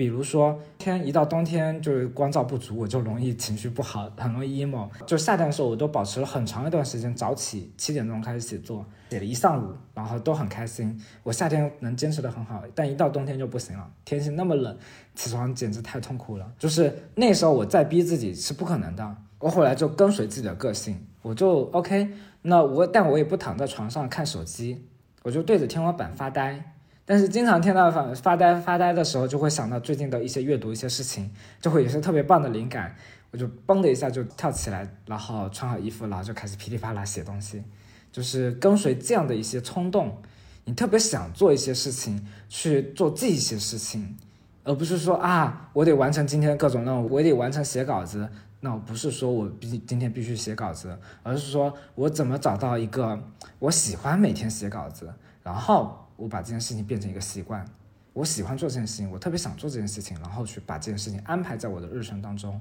[0.00, 4.88] 比如说天一到冬天就是光照不足，我就容易情绪不好，很容易 emo。
[5.04, 10.98] 就夏天的时候，我都保持了很长一段时间早起，七点钟开始写作，写了一上午，然后都很开心。
[11.22, 14.74] 我夏天能坚持的很好，但一到冬天就不行了，天气那么冷，
[15.14, 16.50] 起床简直太痛苦了。
[16.58, 22.08] 就是那时候我再逼自己是不可能的，我后来就跟随自己的个性，我就 OK。
[22.40, 24.86] 那我但我也不躺在床上看手机，
[25.24, 26.76] 我就对着天花板发呆。
[27.10, 31.28] 但是经常听到发发呆发呆的时候，就会想到最近的一些阅读一些事情，
[31.60, 32.94] 就会有些特别棒的灵感，
[33.32, 37.64] 我就嘣的一下就跳起来，然后穿好衣服，然后就开始噼里啪啦写东西，
[38.12, 40.22] 就是跟随这样的一些冲动，
[40.64, 44.16] 你特别想做一些事情，去做这一些事情，
[44.62, 48.28] 而不是说啊，我得完成今天各种任务，我得完成写稿子，
[48.60, 53.18] 那我不是说我必今天必须写稿子，而是说我怎么找到一个
[53.58, 56.06] 我喜欢每天写稿子，然后。
[56.20, 57.64] 我把这件事情变成一个习惯，
[58.12, 62.60] 我喜欢做这件事情，我特别想做这件事情，然后去把这件事情安排在我的日程当中，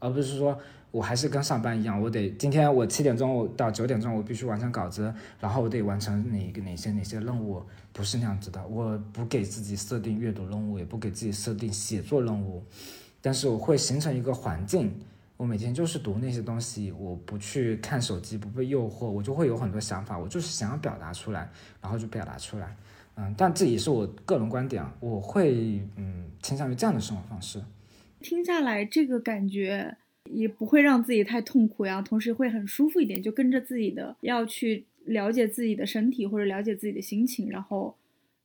[0.00, 0.58] 而不是说
[0.90, 8.66] 我还是跟上班一样，我得今天我七点钟到九点钟我必须完成稿子，然后我得完成哪个哪些哪些任务，不是那样子的。
[8.66, 12.64] 我不给自己设定阅读任务，也不给自己设定写作任务，
[13.20, 14.98] 但是我会形成一个环境，
[15.36, 21.50] 我每天就是读那些东西，我不去看手机，不被诱惑，我就会有很多想法，我就是想要表达出来，
[21.82, 22.74] 然后就表达出来。
[23.16, 27.62] 嗯，但这也是我个人观点啊，我会嗯倾向于这样的生活方式。
[28.20, 37.96] 听下来，这个感觉也不会让自己太痛苦呀，同时会很舒服一点，就跟着自己的要去了解自己的身体或者了解自己的心情，然后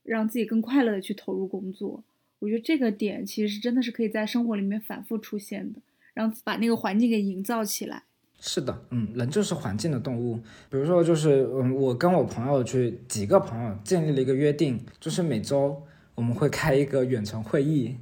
[0.04, 2.02] 让自己更快乐的去投入工作。
[2.38, 5.80] 我觉得这个点其实是真的是可以在生活里面反复出现的，
[6.14, 8.04] 让把那个环境给营造起来。
[8.44, 10.34] 是的，嗯，人就是环境的动物。
[10.68, 15.80] 比如说，就是嗯，我跟我朋友去几个朋友建立了一个约定，就是每周
[16.16, 17.96] 我们会开一个远程会议，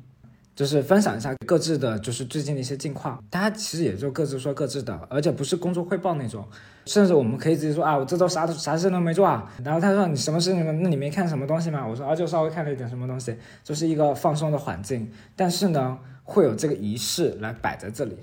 [0.56, 3.22] 就是分享一下各自的就是最近的一些近况。
[3.28, 6.42] 大家其实也就各自说各自的，而且不是工作汇报那种，
[6.86, 9.52] 甚至我们可以直接说啊，我这周啥都啥事都没做啊。
[9.62, 10.64] 然后他说你什么事情？
[10.82, 11.86] 那你没看什么东西吗？
[11.86, 15.06] 我说啊，就稍微看了一点什么东西，就是一个放松的环境。
[15.36, 18.16] 但是呢，会有这个仪式来摆在这里。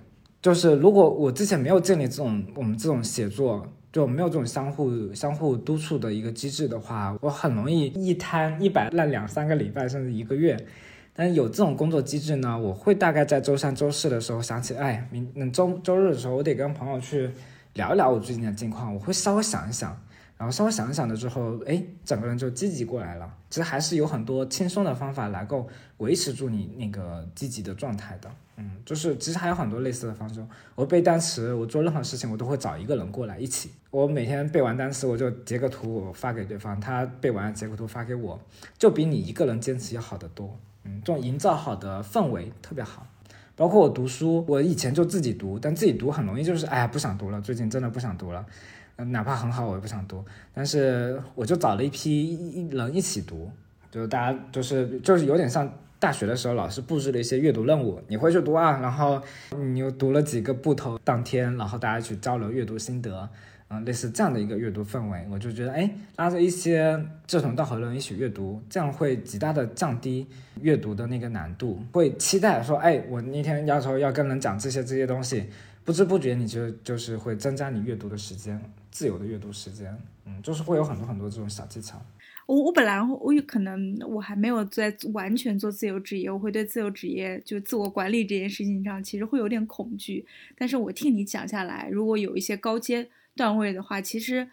[0.48, 10.58] 就是如果我之前没有建立这种我们这种写作，就没有这种相互相互督促的一个机制的话，我很容易一摊一摆烂两三个礼拜甚至一个月。
[11.14, 17.30] 但有这种工作机制呢，我会大概在周三、周四的时候想起，哎，明周周日的时候我得跟朋友去
[17.74, 20.02] 聊一聊我最近的近况，我会稍微想一想，
[20.38, 23.34] 然后稍微想一想的之后，哎，整个人就积极过来了。
[23.50, 25.68] 其实还是有很多轻松的方法来够
[25.98, 28.30] 维持住你那个积极的状态的。
[28.58, 30.46] 嗯，就是其实还有很多类似的方式。
[30.76, 33.72] 我背单词，我做任何事情，我都会找一个人过来一起。
[33.90, 38.40] 我每天背完单词，我就截个图，我发给对方，他背完截个图发给我，
[38.78, 40.60] 就比你一个人坚持要好得多。
[40.84, 43.08] 嗯，这种营造好的氛围特别好。
[43.56, 48.46] 包括我读书，我以前就自己读，但自己读很容易就是，哎呀，不想读了，最近真的不想读了。
[49.06, 50.24] 哪怕很好，我也不想读。
[50.54, 53.50] 但是我就找了一批人一起读，
[53.90, 55.72] 就大家就是就是有点像。
[56.00, 59.20] 大学的时候，老师布置了一些阅读任务，你回去读啊，然后
[59.58, 63.28] 你又读了几个部头，当天，然后大家去交流阅读心得，
[63.70, 70.28] 嗯，类似这样的一个阅读氛围，我就觉得，哎，拉着一些志同道合的人一起阅读，这样会极大的降低
[70.62, 75.50] 阅读的那个难度，会期待说，哎，我那天要求要跟人讲这些这些东西，
[75.84, 78.62] 不知不觉你就就是会增加你阅读的时间，
[78.98, 79.96] 自由的阅读时间，
[80.26, 82.04] 嗯，就是会有很多很多这种小技巧。
[82.48, 90.26] 我我本来我有可能我还没有在完全做自由职业，我会对自由职业就自我管理这件事情上其实会有点恐惧。
[90.58, 94.48] 但是我听你讲下来，如果有一些高阶段位的话，其实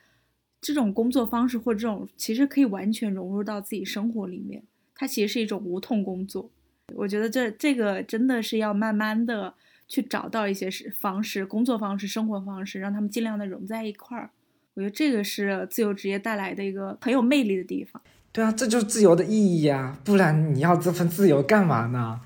[0.61, 4.63] 这种工作方式或这种其实可以完全融入到自己生活里面，
[4.95, 6.51] 它其实是一种无痛工作。
[6.95, 9.55] 我觉得这这个真的是要慢慢的
[9.87, 14.31] 去找到一些是方式、工作方式、生活方式，让他们尽量的融在一块儿。
[14.75, 18.03] 我觉得这个是自由职业带来的一个很有魅力的地方。
[18.33, 22.21] 对啊，这就是自由的意义呀，不然你要这份自由干嘛呢？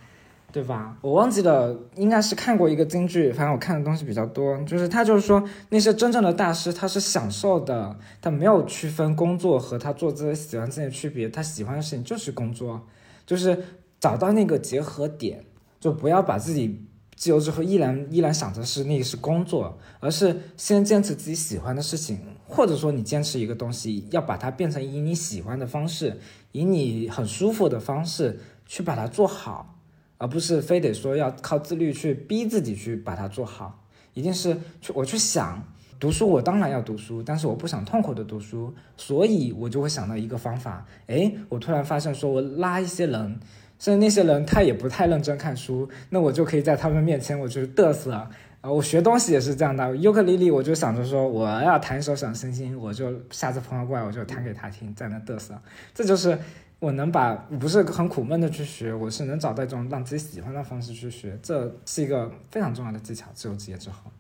[0.50, 0.96] 对吧？
[1.02, 12.88] 我忘记了，应该是看过一个京剧，反正我看的东西比较多，就是他就是说那些真正的大师，他是享受的，他没有区分工作和他做自己喜欢自己的区别，他喜欢的事情就是工作，
[13.26, 13.62] 就是
[14.00, 15.44] 找到那个结合点，
[15.78, 16.87] 就不要把自己。
[17.18, 26.20] 自由之后，依然依然想着是那个是工作，而是先坚持自己喜欢的事情，或者说你坚持一个东西，要把它变成以你喜欢的方式，
[26.52, 29.80] 以你很舒服的方式去把它做好，
[30.16, 33.84] 而不是非得说要靠自律去逼自己去把它做好。
[34.14, 35.60] 一定是去我去想
[35.98, 43.40] 读书，我当然要读书，但是我不想痛苦的读书，所以我就会想到一个方法，诶，我突然发现说我拉一些人。
[43.78, 48.12] 甚至那些人他也不太认真看书，那我就可以在他们面前我就是嘚瑟。
[48.60, 55.56] 啊，我学东西也是这样的，尤克里里我就想着说我要弹一首小星星，我就下次朋友过来我就弹给他听，在那嘚瑟。
[55.94, 56.36] 这就是
[56.80, 63.26] 我能把不是很苦闷的去学，我是能找到一种让自己喜欢的方式去学，这是一个非常重要的技巧。
[63.32, 64.10] 自由职业之后，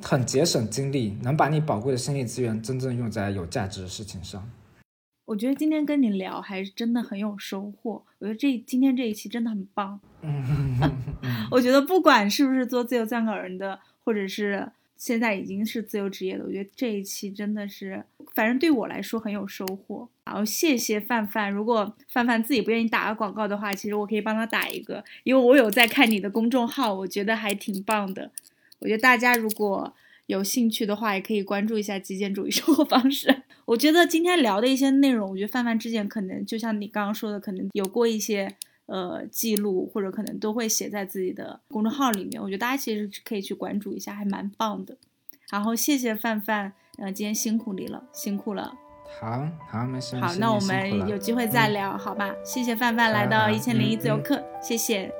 [0.00, 4.48] 很节省精力，能把你宝贵的心理资源真正用在有价值的事情上。
[5.30, 8.02] 我觉得今天跟你聊还是真的很有收获。
[8.18, 10.00] 我觉得这今天这一期真的很棒。
[11.52, 18.04] 我觉得不管是不是做自由撰稿人的，或者是现在已经是自由职业的，我觉得这一期真的是，
[18.34, 20.08] 反正对我来说很有收获。
[20.24, 28.32] 然后谢谢范范，如果范范自己不愿意打个广告的话，其实我可以帮他打一个，因为我有在看你的公众号，我觉得还挺棒的。
[28.80, 29.94] 我觉得大家如果
[30.26, 33.44] 有兴趣的话，也可以关注一下极简主义生活方式。
[33.70, 38.52] 我觉得今天聊的一些内容，我觉得范范之前可能就像你刚刚说的，可能有过一些
[38.86, 42.42] 呃记录，或者可能都会写在自己的公众号里面。
[42.42, 44.96] 我觉得大家其实可以去关注一下，还蛮棒的。
[45.52, 48.74] 然后谢谢范范，呃，今天辛苦你了，辛苦了。
[49.20, 50.16] 好好，没事。
[50.16, 52.34] 好，那我们有机会再聊，好吧？
[52.44, 55.12] 谢谢范范来到一千零一自由课，谢谢。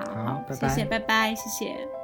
[0.00, 2.01] 好好，谢谢，拜拜，谢谢。